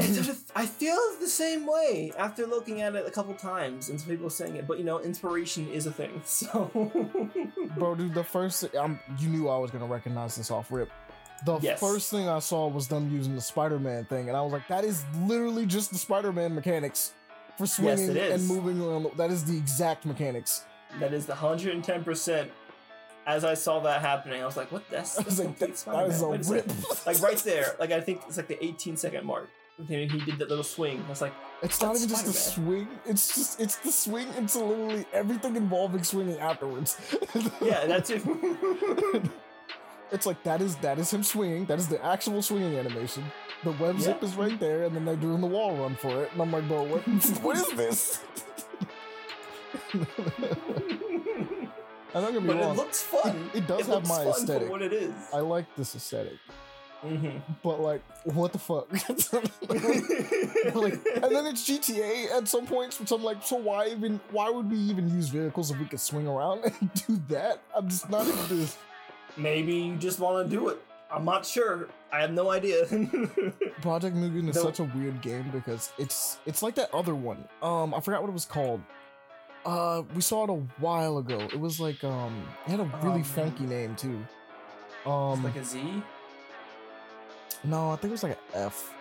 [0.54, 4.28] I feel the same way after looking at it a couple times and some people
[4.30, 6.20] saying it, but you know, inspiration is a thing.
[6.26, 6.70] So,
[7.76, 10.90] bro, dude, the first I'm, you knew I was gonna recognize this off rip.
[11.46, 11.80] The Yes.
[11.80, 14.84] first thing I saw was them using the Spider-Man thing, and I was like, that
[14.84, 17.14] is literally just the Spider-Man mechanics
[17.56, 18.32] for swinging is.
[18.32, 19.06] and moving around.
[19.16, 20.64] That is the exact mechanics.
[20.98, 22.50] that is the hundred and ten percent.
[23.30, 24.82] As I saw that happening, I was like, "What?
[24.90, 26.66] That's, I was like, complete that, is a rip.
[27.06, 29.48] Like right there, like I think it's like the 18 second mark.
[29.88, 31.02] He he did that little swing.
[31.06, 32.88] I was like, It's not even just the swing.
[33.06, 34.26] It's just it's the swing.
[34.36, 36.98] It's literally everything involving swinging afterwards.
[37.62, 38.22] yeah, that's it.
[40.10, 41.64] it's like that is that is him swinging.
[41.66, 43.24] That is the actual swinging animation.
[43.64, 44.06] The web Yeah.
[44.06, 46.32] zip is right there, and then they're doing the wall run for it.
[46.32, 47.02] And I'm like, bro, what?
[47.46, 48.20] what is this?
[52.14, 52.74] I don't get me but wrong.
[52.74, 53.50] it looks fun.
[53.54, 54.66] It- it does have looks my fun aesthetic.
[54.68, 55.12] For what it is.
[55.32, 56.38] I like this aesthetic,
[57.02, 58.90] hmm but like, what the fuck?
[59.70, 64.20] like, and then it's GTA at some points, which I'm like, so why even?
[64.30, 67.62] Why would we even use vehicles if we could swing around and do that?
[67.74, 68.76] I'm just not into this.
[69.36, 70.82] Maybe you just want to do it.
[71.12, 71.88] I'm not sure.
[72.12, 72.84] I have no idea.
[73.82, 74.62] Project Mugen is No.
[74.62, 77.44] such a weird game because it's it's like that other one.
[77.62, 78.80] Um, I forgot what it was called.
[79.64, 81.38] Uh, we saw it a while ago.
[81.40, 84.18] It was like um, it had a really Um, funky name too.
[85.08, 86.02] Um, like a Z.
[87.64, 88.92] no, I think it was like an F.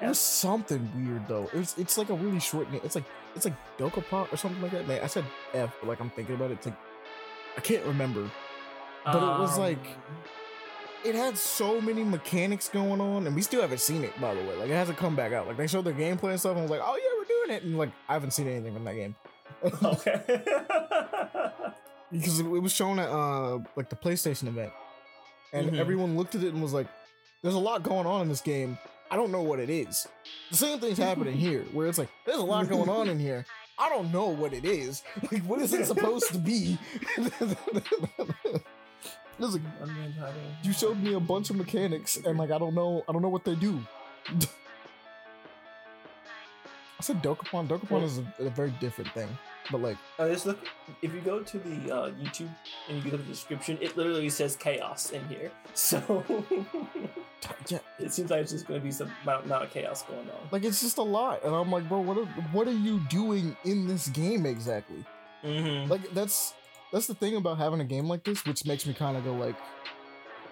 [0.00, 1.44] It was something weird though.
[1.52, 2.80] It was it's like a really short name.
[2.84, 3.04] It's like
[3.34, 4.86] it's like Dokapon or something like that.
[4.88, 5.24] Man, I said
[5.54, 6.54] F, but like I'm thinking about it.
[6.54, 6.76] It's like
[7.56, 8.30] I can't remember.
[9.04, 10.16] But it was like Um,
[11.04, 14.40] it had so many mechanics going on, and we still haven't seen it, by the
[14.40, 14.56] way.
[14.56, 15.46] Like, it hasn't come back out.
[15.46, 17.56] Like, they showed their gameplay and stuff, and I was like, oh, yeah, we're doing
[17.56, 17.62] it.
[17.62, 19.14] And, like, I haven't seen anything from that game.
[19.64, 20.20] Okay.
[22.12, 24.72] because it, was shown at, uh, like, the PlayStation event.
[25.52, 25.78] And Mhm.
[25.78, 26.86] everyone looked at it and was like,
[27.42, 28.78] there's a lot going on in this game.
[29.10, 30.06] I don't know what it is.
[30.50, 33.46] The same thing's happening here, where it's like, there's a lot going on in here.
[33.78, 35.02] I don't know what it is.
[35.30, 36.78] Like, what is it supposed to be?
[39.38, 39.62] There's like,
[40.62, 43.28] you showed me a bunch of mechanics and like I don't know I don't know
[43.28, 43.84] what they do.
[46.98, 47.68] I said Dokapon.
[47.68, 49.28] Dokapon is a, a very different thing,
[49.70, 50.58] but like Uh, just look.
[51.02, 52.48] If you go to the uh, YouTube
[52.88, 55.50] and you look at the description, it literally says chaos in here.
[55.74, 56.24] So
[57.68, 60.20] yeah, it seems like it's just going to be some amount, amount of chaos going
[60.30, 60.48] on.
[60.50, 63.54] like it's just a lot, and I'm like, bro, what are what are you doing
[63.64, 65.04] in this game exactly?
[65.44, 65.90] Mm-hmm.
[65.90, 66.54] Like that's
[66.92, 69.34] that's the thing about having a game like this, which makes me kind of go
[69.34, 69.56] like,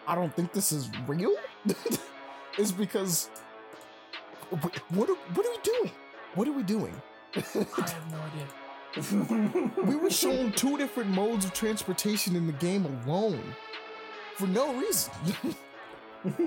[0.07, 1.35] I don't think this is real.
[2.59, 3.31] is because
[4.91, 5.91] what are, what are we doing?
[6.35, 6.95] What are we doing?
[7.37, 8.47] I have no idea.
[9.85, 13.43] We were shown two different modes of transportation in the game alone
[14.37, 15.13] for no reason.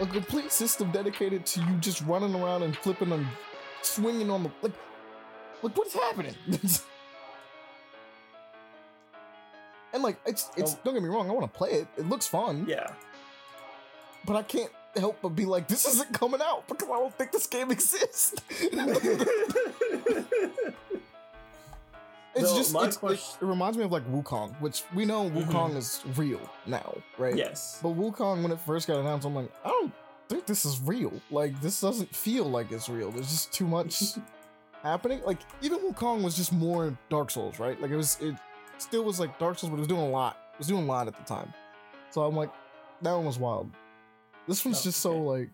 [0.00, 3.26] a complete system dedicated to you just running around and flipping and
[3.82, 4.72] swinging on the like.
[5.62, 6.34] Like what's happening?
[9.92, 10.78] and like it's it's Oh.
[10.84, 11.86] don't get me wrong, I want to play it.
[11.96, 12.92] It looks fun, yeah.
[14.26, 17.32] but I can't help but be like, this isn't coming out because I don't think
[17.32, 18.34] this game exists.
[22.36, 25.44] It's just it's, it, question- it reminds me of like Wukong, which we know Mhm.
[25.46, 27.36] Wukong is real now, right?
[27.36, 27.78] yes.
[27.80, 29.92] But Wukong, when it first got announced, I'm like, I don't
[30.28, 31.12] think this is real.
[31.30, 33.12] Like, this doesn't feel like it's real.
[33.12, 34.02] There's just too much
[34.82, 35.20] happening.
[35.24, 37.80] Like, even Wukong was just more Dark Souls, right?
[37.80, 38.34] Like, it was, it
[38.78, 40.36] still was like Dark Souls, but it was doing a lot.
[40.54, 41.52] It was doing a lot at the time.
[42.10, 42.50] So I'm like,
[43.02, 43.70] that one was wild.
[44.48, 45.20] This one's Oh, just so okay.
[45.40, 45.50] like,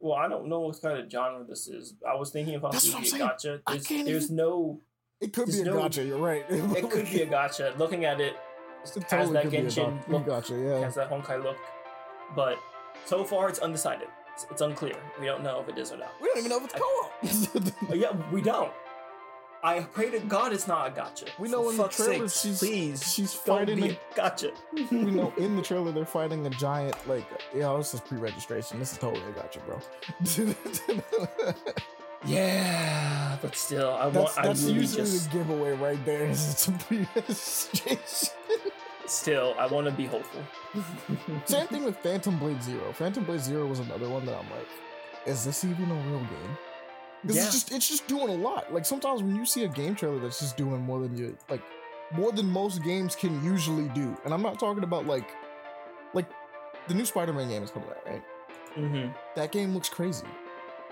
[0.00, 1.94] Well, I don't know what kind of genre this is.
[2.08, 3.22] I was thinking about That's what I'm a saying.
[3.26, 3.60] gotcha.
[3.66, 4.80] There's, there's even- no.
[5.20, 6.04] it could be a no- gotcha.
[6.04, 6.44] You're right.
[6.50, 7.76] It could be a gacha.
[7.78, 8.34] Looking at it,
[8.84, 10.54] It has totally that Genshin look, gotcha.
[10.54, 10.80] Yeah.
[10.80, 11.56] has that Honkai look,
[12.36, 12.58] but
[13.06, 14.08] so far it's undecided.
[14.34, 14.94] It's, it's unclear.
[15.18, 16.12] We don't know if it is or not.
[16.20, 17.96] We don't even know if it's co-op.
[17.96, 18.70] Yeah, we don't.
[19.62, 21.28] I pray to God it's not a gacha.
[21.38, 24.52] We know For in the trailer sake, she's- please she's fighting a- a gacha.
[24.90, 28.92] we know in the trailer they're fighting a giant like yeah this is pre-registration this
[28.92, 29.80] is totally a gacha bro
[32.24, 34.38] Yeah, but still, I that's, want.
[34.38, 38.28] I that's really usually just the giveaway right there is it's a pre-registration
[39.06, 40.42] still I want to be hopeful.
[41.44, 44.66] same thing with phantom blade zero phantom blade zero was another one that i'm like
[45.26, 46.58] is this even a real game
[47.26, 47.42] because Yeah.
[47.44, 50.18] it's just it's just doing a lot like sometimes when you see a game trailer
[50.18, 51.62] that's just doing more than you like
[52.12, 55.28] more than most games can usually do and i'm not talking about like
[56.14, 56.26] like
[56.88, 58.22] the new spider-man game is coming out right
[58.76, 59.10] Mm-hmm.
[59.36, 60.26] That game looks crazy.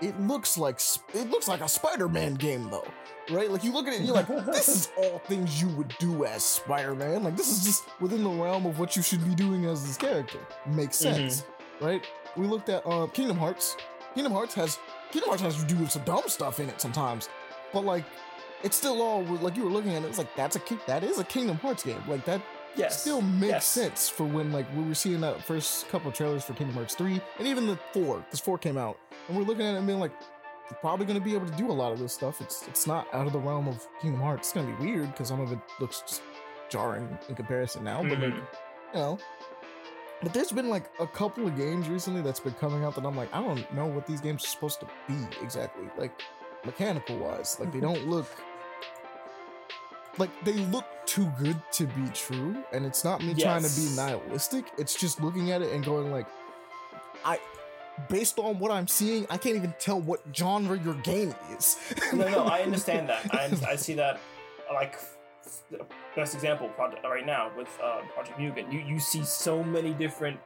[0.01, 0.79] It looks like
[1.13, 2.87] it looks like a Spider-Man game though,
[3.29, 3.47] right?
[3.51, 6.25] Like you look at it and you're like, this is all things you would do
[6.25, 7.23] as Spider-Man.
[7.23, 9.97] Like this is just within the realm of what you should be doing as this
[9.97, 10.39] character.
[10.65, 11.01] Makes Mhm.
[11.15, 11.43] sense,
[11.79, 12.03] right?
[12.35, 13.77] We looked at uh, Kingdom Hearts.
[14.15, 14.79] Kingdom Hearts has
[15.15, 17.29] Kingdom Hearts has to do with some dumb stuff in it sometimes,
[17.71, 18.03] but like
[18.63, 20.07] it's still all like you were looking at it.
[20.07, 22.01] It's like that's a that is a Kingdom Hearts game.
[22.07, 22.41] Like that
[22.75, 22.99] Yes.
[22.99, 23.65] still makes Yes.
[23.65, 26.95] sense for when like we were seeing that first couple of trailers for Kingdom Hearts
[26.95, 28.99] 3 and even the 4 because 4 came out
[29.29, 30.11] and we're looking at it and being like
[30.69, 32.85] you're probably going to be able to do a lot of this stuff it's it's
[32.85, 35.39] not out of the realm of Kingdom Hearts it's going to be weird because some
[35.39, 36.21] of it looks just
[36.67, 38.35] jarring in comparison now but like Mhm.
[38.93, 39.17] you know
[40.21, 43.15] but there's been like a couple of games recently that's been coming out that I'm
[43.15, 46.21] like I don't know what these games are supposed to be exactly like
[46.65, 48.27] mechanical wise like they don't look
[50.17, 53.95] like they look too good to be true and it's not me trying to be
[53.95, 54.65] nihilistic.
[54.77, 56.25] It's just looking at it and going like
[57.23, 57.39] i
[58.09, 61.77] based on what i'm seeing i can't even tell what genre your game is.
[62.13, 63.33] No, no, I understand that.
[63.33, 64.19] I, I see that,
[64.73, 64.99] like,
[66.15, 68.71] best example project right now with uh, Project Mugen.
[68.71, 70.39] You you see so many different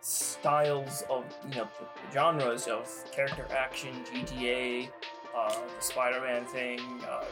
[0.00, 1.68] styles of you know
[2.12, 4.88] genres of character action, GTA,
[5.36, 7.24] uh, the Spider-Man thing, uh,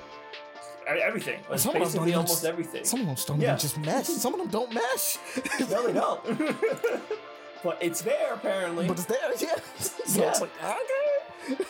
[1.03, 1.41] everything.
[1.51, 2.85] Like, Some of them basically almost everything.
[2.85, 3.49] some of them don't Yeah.
[3.49, 5.19] even just mesh some of them don't mesh
[5.71, 6.21] no, they don't.
[7.65, 8.87] but it's there apparently.
[8.87, 10.29] but it's there yeah so Yeah.
[10.31, 11.15] it's like okay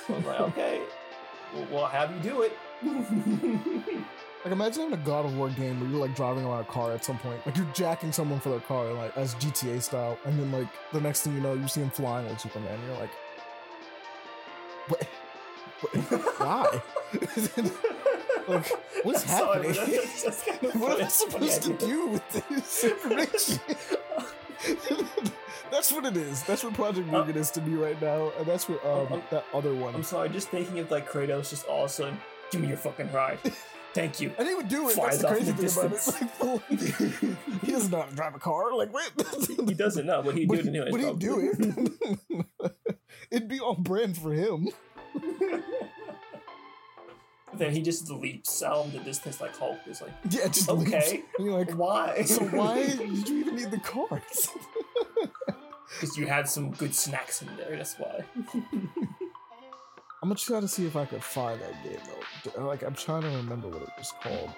[0.09, 0.81] I was like, okay,
[1.55, 2.53] we'll, we'll have you do it.
[4.49, 6.93] Like imagine having a God of War game where you're like driving around a car
[6.93, 10.39] at some point, like you're jacking someone for their car, like as GTA style, and
[10.41, 12.73] then like the next thing you know, you see him flying like Superman.
[12.73, 13.11] And you're like,
[14.89, 15.03] what?
[15.83, 16.81] what why?
[18.49, 18.73] like,
[19.03, 19.75] what's Sorry, happening?
[19.75, 23.61] but that's just kind of what am I supposed to do with this information?
[25.71, 26.43] that's what it is.
[26.45, 29.45] That's what Project Uh, is to me right now, and that's what um, um, that
[29.53, 29.95] other one.
[29.95, 32.19] I'm sorry, just thinking of like Kratos just all of a sudden,
[32.51, 33.41] give me your fucking ride.
[33.99, 34.31] Thank you.
[34.39, 34.93] And he would do it.
[34.93, 36.05] Flies That's the crazy thing about it.
[37.51, 38.73] Like, he doesn't know how to drive a car.
[38.73, 39.11] Like, wait.
[39.69, 40.89] He doesn't know, but he'd do it anyway.
[40.93, 41.41] but he'd do
[42.31, 42.73] it.
[43.33, 44.69] It'd be on brand for him.
[47.55, 49.79] then he just leaps out in the distance like Hulk.
[49.89, 51.25] Is like, Yeah, just Okay.
[51.41, 52.23] you're like, why?
[52.23, 54.49] so why did you even need the cars?
[55.89, 57.77] Because you had some good snacks in there.
[57.77, 58.23] That's why.
[60.21, 61.99] I'm gonna try to see if I could find that game
[62.57, 62.65] though.
[62.67, 64.51] Like, I'm trying to remember what it was called.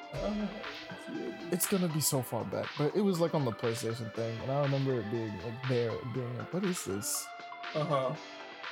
[1.50, 4.50] It's gonna be so far back, but it was like on the PlayStation thing, and
[4.50, 7.26] I remember it being like there, being like, what is this?
[7.74, 8.14] Uh huh.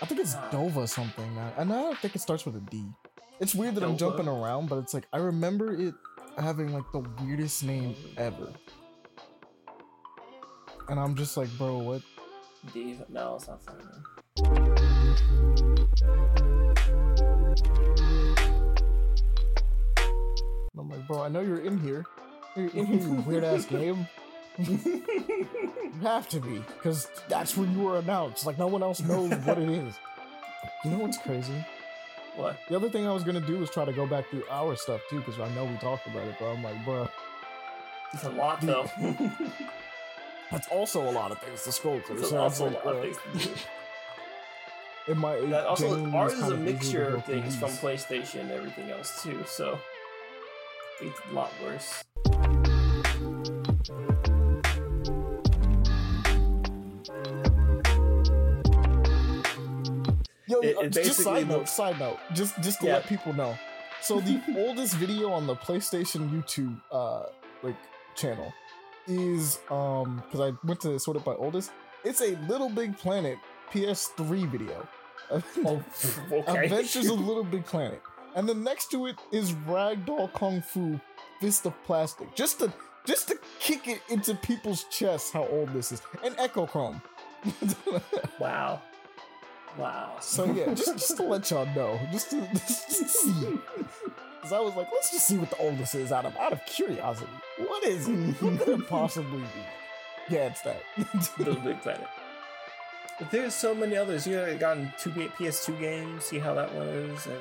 [0.00, 0.48] I think it's Ah.
[0.50, 1.52] Dova something now.
[1.58, 2.84] And I don't think it starts with a D.
[3.40, 5.94] It's weird that I'm jumping around, but it's like I remember it
[6.38, 8.52] having like the weirdest name ever.
[10.88, 12.02] And I'm just like, bro, what?
[12.72, 13.84] Dave, no, it's not funny.
[20.78, 22.04] I'm like, bro, I know you're in here.
[22.56, 24.06] You're in here, you weird ass game.
[24.58, 25.02] You
[26.02, 28.46] have to be, because that's when you were announced.
[28.46, 29.94] Like no one else knows what it is.
[30.84, 31.64] You know what's crazy?
[32.36, 32.56] what?
[32.68, 35.00] The other thing I was gonna do was try to go back through our stuff
[35.10, 37.08] too, because I know we talked about it, but I'm like, bro,
[38.12, 38.88] It's a lot though.
[40.50, 42.20] that's also a lot of things to scroll through.
[42.20, 43.18] It's So also a like, lot of things.
[45.08, 47.70] it might That also, ours is a of easy to mixture of things from.
[47.70, 49.42] PlayStation and everything else too.
[49.46, 49.78] So
[51.00, 52.04] it's a lot worse.
[60.46, 62.94] Yo, It- uh, it just side note, looks- side note, just just to Yeah.
[62.94, 63.58] let people know.
[64.00, 67.24] So the oldest video on the PlayStation YouTube uh
[67.62, 67.76] like
[68.14, 68.52] channel
[69.06, 71.70] is um because I went to sort it by oldest.
[72.04, 73.38] It's a Little Big Planet
[73.70, 74.88] PS3 video.
[75.30, 75.82] Oh,
[76.32, 76.64] okay.
[76.64, 78.00] Adventures of Little Big Planet.
[78.34, 81.00] And then next to it is Ragdoll Kung Fu
[81.40, 82.34] Fist of Plastic.
[82.34, 82.72] Just to
[83.04, 86.02] just to kick it into people's chests how old this is.
[86.24, 87.00] And Echochrome.
[88.38, 88.82] wow.
[89.76, 90.16] Wow.
[90.20, 91.98] so yeah, just, just to let y'all know.
[92.10, 93.58] Just to, just to see.
[94.36, 96.64] Because I was like, let's just see what the oldest is out of out of
[96.66, 97.30] curiosity.
[97.58, 98.14] What is it?
[98.42, 100.34] What could it possibly be?
[100.34, 100.82] Yeah, it's that.
[101.38, 102.06] Little Big Planet.
[103.18, 104.26] But there's so many others.
[104.26, 106.24] You know, gotten two PS2 games.
[106.24, 107.40] See how that one is, and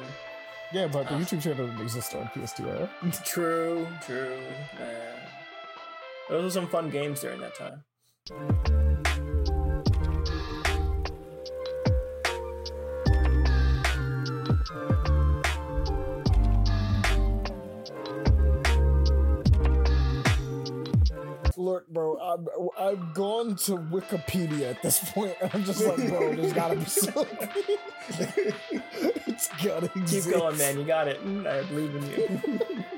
[0.74, 1.20] yeah, but the ah.
[1.20, 2.90] YouTube channel doesn't exist on PS2 era.
[3.26, 4.38] true, true.
[4.80, 5.14] Man.
[6.30, 7.84] Those were some fun games during that time.
[21.68, 22.18] look, bro.
[22.18, 22.48] I'm
[22.80, 23.27] I've gone
[23.58, 25.36] to Wikipedia at this point.
[25.54, 27.50] I'm just like, bro, there's gotta be something.
[29.28, 30.28] it's gotta exist.
[30.28, 30.80] Keep going, man.
[30.80, 31.20] You got it.
[31.22, 32.60] I believe in you.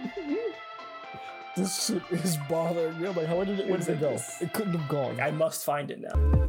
[1.55, 3.07] This shit is bothering me.
[3.07, 3.67] I'm like, how did it?
[3.67, 4.17] Where did it go?
[4.39, 5.19] It couldn't have gone.
[5.19, 6.45] I must find it now.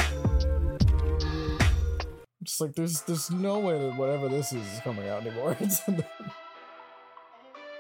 [2.44, 5.56] Just like there's there's no way that whatever this is is coming out anymore.
[5.58, 6.04] I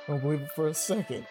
[0.08, 1.24] don't believe it for a second.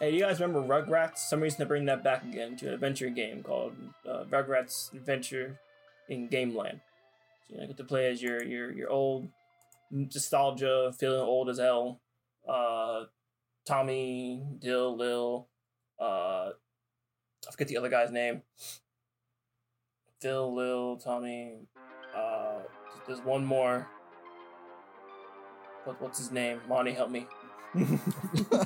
[0.00, 1.18] Hey, do you guys remember Rugrats?
[1.18, 3.74] Some reason to bring that back again to an adventure game called
[4.08, 5.58] uh, Rugrats Adventure
[6.08, 6.80] in Gameland.
[7.48, 9.28] So you know, get to play as your your your old
[9.90, 12.00] nostalgia, feeling old as hell.
[12.48, 13.06] Uh,
[13.66, 15.48] Tommy, Dill, Lil.
[16.00, 16.50] Uh,
[17.48, 18.42] I forget the other guy's name.
[20.20, 21.66] Dill, Lil, Tommy.
[22.16, 22.60] Uh,
[23.08, 23.88] there's one more.
[25.82, 26.60] What, what's his name?
[26.68, 27.26] Monty, help me.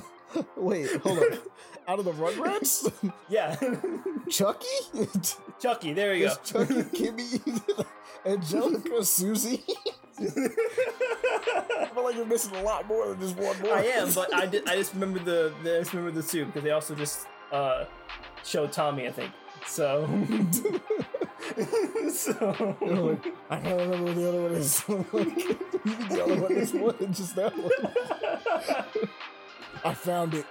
[0.57, 1.39] Wait, hold on.
[1.89, 2.93] Out of the Rugrats,
[3.29, 3.57] yeah,
[4.31, 4.67] Chucky,
[5.61, 5.93] Chucky.
[5.93, 6.65] There you There's go.
[6.65, 7.85] Chucky, Kimmy,
[8.25, 9.65] Angelica, Susie.
[10.21, 13.75] I feel like you're missing a lot more than just one more.
[13.75, 14.69] I am, but I did.
[14.69, 15.53] I just remember the.
[15.63, 17.87] I just remember the two because they also just uh
[18.45, 19.09] showed Tommy.
[19.09, 19.33] I think
[19.67, 20.07] so.
[22.13, 24.85] so like, I can't remember what the other one is.
[24.89, 29.09] You mean the other one is more just that one.
[29.85, 30.39] I found it.
[30.39, 30.45] you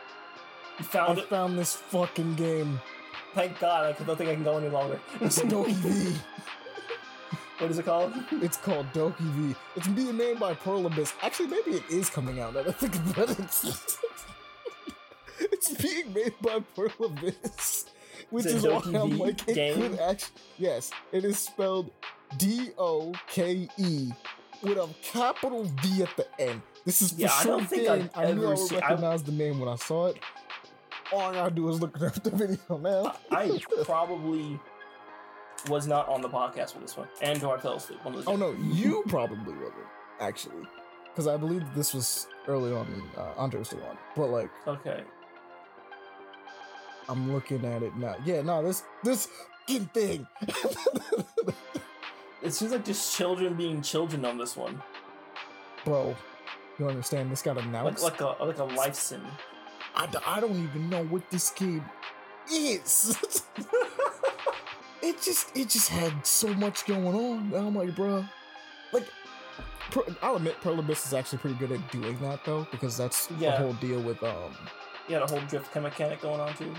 [0.79, 1.29] I found it.
[1.29, 2.79] found this fucking game.
[3.33, 3.85] Thank God.
[3.99, 4.99] I don't think I can go any longer.
[5.21, 6.15] It's Doki V.
[7.59, 8.13] what is it called?
[8.41, 9.55] It's called DokeV.
[9.75, 11.13] It's being made by Pearl Abyss.
[11.21, 12.57] Actually, maybe it is coming out.
[12.57, 13.39] I think about it.
[13.39, 13.97] It's,
[15.39, 17.85] it's being made by Pearl Abyss.
[18.31, 19.75] Which is why I'm like, it game?
[19.75, 20.41] could actually.
[20.57, 21.91] Yes, it is spelled
[22.37, 24.11] D O K E
[24.61, 26.61] with a capital V at the end.
[26.85, 28.09] This is for Yeah, I don't think game.
[28.15, 30.17] I've I knew I would I- recognize the name when I saw it.
[31.13, 33.15] All I gotta do is look up the video now.
[33.31, 34.59] I probably
[35.69, 38.03] was not on the podcast for this one, and or I fell asleep.
[38.03, 39.73] One of the Oh no, you probably wasn't
[40.19, 40.63] actually,
[41.09, 42.87] because I believe this was early on.
[43.17, 45.03] Uh, Andre was still on, but like Okay.
[47.09, 48.15] I'm looking at it now.
[48.25, 49.27] Yeah, no, this this
[49.67, 50.25] thing.
[52.43, 54.81] It seems like just children being children on this one,
[55.85, 56.15] Bro,
[56.81, 57.31] you understand?
[57.31, 58.03] This got like announced.
[58.03, 59.21] like a like a life sim.
[59.95, 61.85] I don't even know what this game
[62.51, 63.15] is.
[65.01, 67.53] it just it just had so much going on.
[67.53, 68.25] I'm like, bro,
[68.91, 69.05] like.
[70.21, 73.51] I'll admit, Pearl Abyss is actually pretty good at doing that though, because that's the
[73.51, 74.55] whole deal with um
[75.09, 76.73] You got a whole drift mechanic going on too.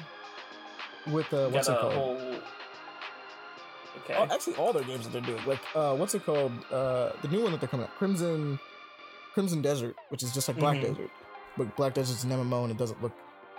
[1.09, 1.93] with uh what's it called?
[1.93, 2.37] whole.
[3.99, 4.15] Okay.
[4.17, 6.53] Oh, actually, all their games that they're doing, like uh, what's it called?
[6.73, 8.59] Uh, the new one that they're coming out, Crimson,
[9.35, 10.83] Crimson Desert, which is just like Black Mhm.
[10.83, 11.11] Desert,
[11.57, 13.13] but Black Desert's an MMO and it doesn't look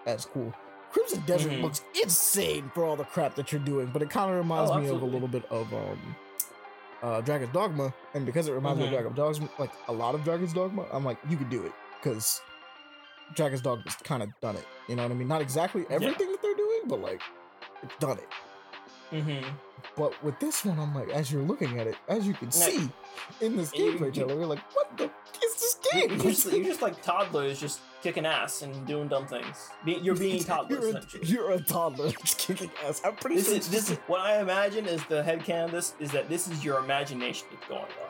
[0.05, 0.53] as cool.
[0.91, 1.63] Crimson Desert Mhm.
[1.63, 4.77] looks insane for all the crap that you're doing, but it kind of reminds Oh,
[4.79, 6.15] me of a little bit of um,
[7.01, 8.87] uh, Dragon's Dogma, and because it reminds me Mhm.
[8.89, 11.73] of Dragon's Dogma, like a lot of Dragon's Dogma, I'm like, you could do it
[12.01, 12.41] because
[13.33, 14.65] Dragon's Dogma's kind of done it.
[14.87, 15.27] You know what I mean?
[15.27, 17.21] Not exactly everything that they're doing, but like,
[17.81, 18.29] it's done it.
[19.11, 19.47] mm-hmm.
[19.95, 22.51] But with this one, I'm like, as you're looking at it, as you can Yeah.
[22.51, 22.89] see
[23.41, 25.11] in this gameplay trailer, you're like, what the f-
[25.43, 25.52] is
[25.95, 29.69] You're, just, you're just like toddlers, just kicking ass and doing dumb things.
[29.85, 30.79] Be, you're being toddlers.
[30.83, 31.27] you're, a, essentially.
[31.27, 33.01] you're a toddler that's kicking ass.
[33.05, 35.65] I'm pretty This sure is this is what I imagine is the headcanon.
[35.65, 38.09] of This is that this is your imagination that's going on.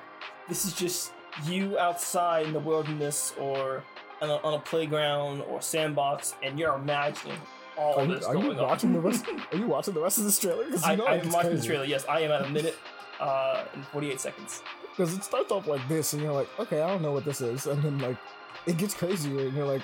[0.50, 1.14] This is just
[1.46, 3.84] you outside in the wilderness or
[4.22, 7.38] on a, on a playground or sandbox, and you're imagining
[7.78, 8.94] all Are you, this are going you watching on.
[8.94, 9.26] the rest?
[9.52, 10.66] Are you watching the rest of this trailer?
[10.84, 11.86] I, you know I'm watching the trailer.
[11.86, 12.78] Yes, I am at a minute
[13.24, 14.62] uh, and 48 seconds.
[14.92, 17.42] Because it starts off like this, and you're like, okay, I don't know what this
[17.42, 18.18] is, and then like
[18.66, 19.82] it gets crazier, and you're like,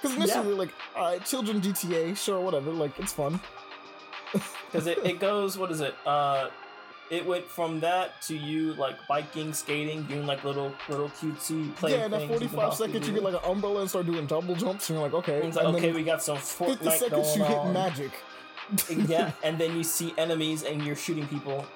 [0.00, 0.58] because initially Yeah.
[0.64, 3.40] like, all right, children GTA, sure, whatever, like it's fun.
[4.66, 6.48] because it, it goes what is it uh
[7.10, 11.90] it went from that to you like biking skating doing like little little cutesy play
[11.98, 14.54] yeah, in you can 45 seconds, you get like an umbrella and start doing double
[14.54, 16.86] jumps, and you're like, okay, And it's like, and okay we got some Fortnite 50
[16.86, 18.12] Fortnite seconds you hit magic.
[19.10, 21.66] yeah and then you see enemies and you're shooting people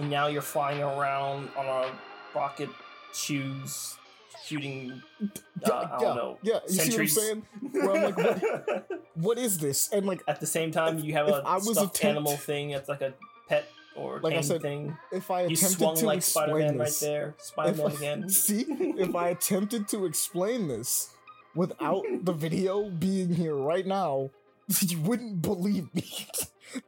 [0.00, 1.90] and now you're flying around on a
[2.34, 2.70] rocket
[3.12, 3.96] shoes
[4.44, 5.26] shooting uh,
[5.70, 7.14] I don't yeah, know yeah, you centuries.
[7.14, 7.86] see what I'm saying?
[7.86, 9.90] Where I'm like, what, what is this?
[9.92, 12.70] And like, at the same time you have a I was stuffed attempt- animal thing
[12.70, 13.12] that's like a
[13.48, 16.78] pet or Like I said, thing if I you attempted swung to like explain spider-man
[16.78, 21.10] right there spider-man I- again see, if I attempted to explain this
[21.54, 24.30] without the video being here right now,
[24.80, 26.26] you wouldn't believe me.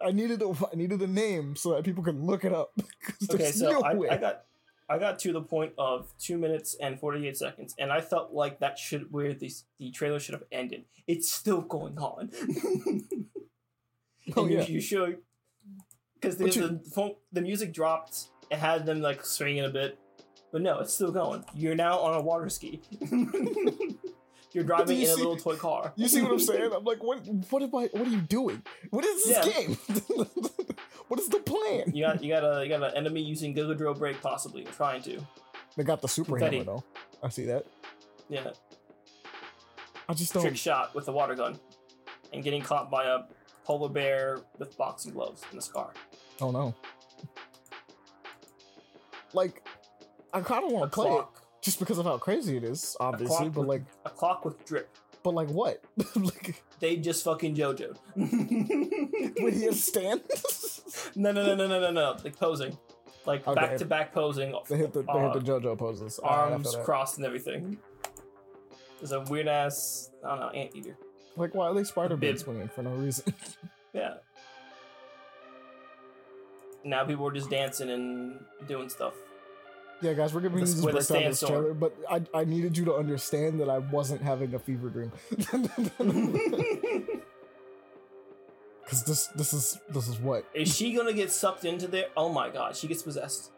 [0.04, 2.72] I needed a, I needed a name so that people can look it up.
[3.30, 4.14] Okay, so no I.
[4.14, 4.44] I got
[4.88, 8.32] I got to the point of two minutes and forty eight seconds, and I felt
[8.32, 10.84] like that should where the the trailer should have ended.
[11.06, 12.30] It's still going on.
[14.36, 14.66] Oh, and you, yeah.
[14.66, 15.14] you show
[16.14, 18.28] because the, the music dropped.
[18.50, 19.98] It had them like swinging a bit,
[20.52, 21.44] but no, it's still going.
[21.54, 22.80] You're now on a water ski.
[24.52, 25.92] You're driving you in a little toy car.
[25.96, 26.72] You see what I'm saying?
[26.74, 27.24] I'm like, what?
[27.50, 27.88] What am I?
[27.92, 28.62] What are you doing?
[28.90, 29.52] What is this Yeah.
[29.52, 29.74] game?
[31.08, 31.92] what is the plan?
[31.94, 35.02] You got you got a you got an enemy using Giga Drill Break possibly trying
[35.02, 35.20] to.
[35.76, 36.58] They got the super Confetti.
[36.58, 36.84] hammer though.
[37.22, 37.64] I see that.
[38.28, 38.50] Yeah,
[40.08, 40.54] I just trick don't.
[40.58, 41.58] shot with a water gun,
[42.32, 43.20] and getting caught by a
[43.64, 45.92] polar bear with boxing gloves and a scar.
[46.40, 46.74] Oh no.
[49.34, 49.66] Like,
[50.34, 51.41] I kind of want to play it clock.
[51.62, 53.48] Just because of how crazy it is, obviously.
[53.48, 54.88] But with- like, A clock with drip.
[55.22, 55.82] but like what?
[56.16, 57.96] like, They just fucking JoJo.
[59.42, 60.22] would he stand?
[61.16, 62.16] no, no, no, no, no, no, no.
[62.24, 62.76] Like posing,
[63.24, 63.60] like Okay.
[63.60, 64.54] back to back posing.
[64.68, 66.18] they hit the they uh, hit the JoJo poses.
[66.22, 66.84] Right, arms that.
[66.84, 67.78] crossed and everything.
[69.00, 70.96] There's a weird ass, I don't know, anteater.
[71.36, 72.38] Like, why are they Spider Bib.
[72.38, 73.32] swinging for no reason?
[73.94, 74.14] Yeah.
[76.84, 79.14] Now people are just dancing and doing stuff.
[80.02, 82.84] Yeah, guys, we're gonna be this with a this trailer, but I I needed you
[82.86, 85.12] to understand that I wasn't having a fever dream.
[88.84, 92.06] Because this this is this is what Is she gonna get sucked into there?
[92.16, 93.50] Oh my god, she gets possessed.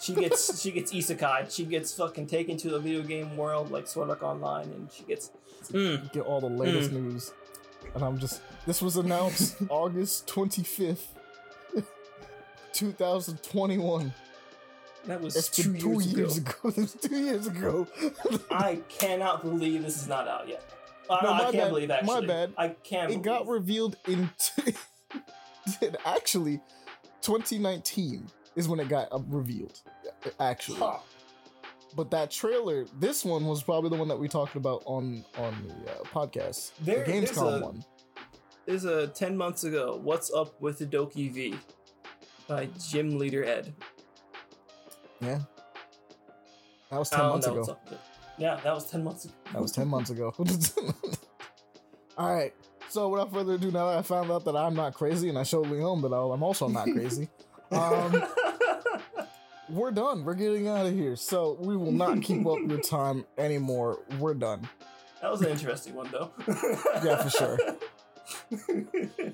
[0.00, 1.54] She gets she gets isekai.
[1.54, 5.04] She gets fucking taken to the video game world like Sword Art Online, and she
[5.04, 5.30] gets.
[5.70, 7.08] Mm, get all the latest Hmm.
[7.10, 7.32] news.
[7.94, 11.04] And I'm just this was announced August 25th,
[12.72, 14.12] 2021.
[15.06, 16.52] That was It's two, two years, years ago.
[16.68, 16.86] ago.
[17.00, 17.86] Two years ago.
[18.50, 20.62] I cannot believe this is not out yet.
[21.08, 21.68] I, No, I can't bad.
[21.68, 22.26] believe My actually.
[22.26, 22.52] bad.
[22.58, 23.12] I can't.
[23.12, 24.74] it got revealed in t-
[26.04, 26.60] actually
[27.22, 28.26] 2019
[28.56, 29.80] is when it got uh, revealed.
[30.40, 30.98] Actually, Huh.
[31.94, 35.54] but that trailer, this one was probably the one that we talked about on on
[35.84, 37.84] the uh, podcast, There- the Gamescom a- one.
[38.64, 41.56] There's a 10 months ago, What's Up with the DokeV
[42.48, 43.72] by Gym Leader Ed.
[45.20, 45.40] Yeah,
[46.90, 47.60] that was 10 don't months know ago.
[47.60, 48.00] what's up with it.
[48.38, 49.34] Yeah, that was 10 months ago.
[49.52, 50.32] That was 10 months ago.
[52.18, 52.52] All right.
[52.88, 55.42] So, without further ado, now that I found out that I'm not crazy and I
[55.42, 57.28] showed Leon that I'm also not crazy,
[57.72, 58.22] um,
[59.68, 60.24] we're done.
[60.24, 61.16] We're getting out of here.
[61.16, 63.98] So, we will not keep up your time anymore.
[64.18, 64.68] We're done.
[65.20, 66.30] that was an interesting one, though.
[67.04, 67.58] Yeah, for sure.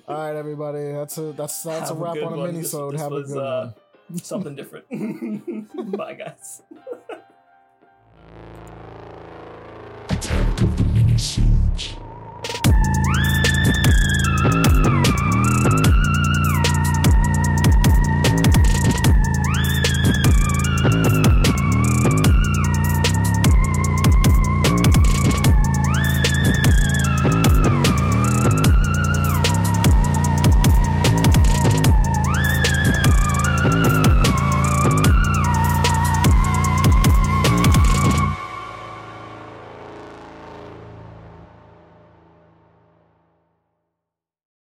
[0.09, 0.93] All right, everybody.
[0.93, 3.23] That's a that's that's Have a a wrap good on a mini this Have a
[3.23, 3.75] good uh, one.
[4.23, 4.89] Something different.
[5.97, 6.63] Bye, guys.
[10.95, 12.12] Minisode.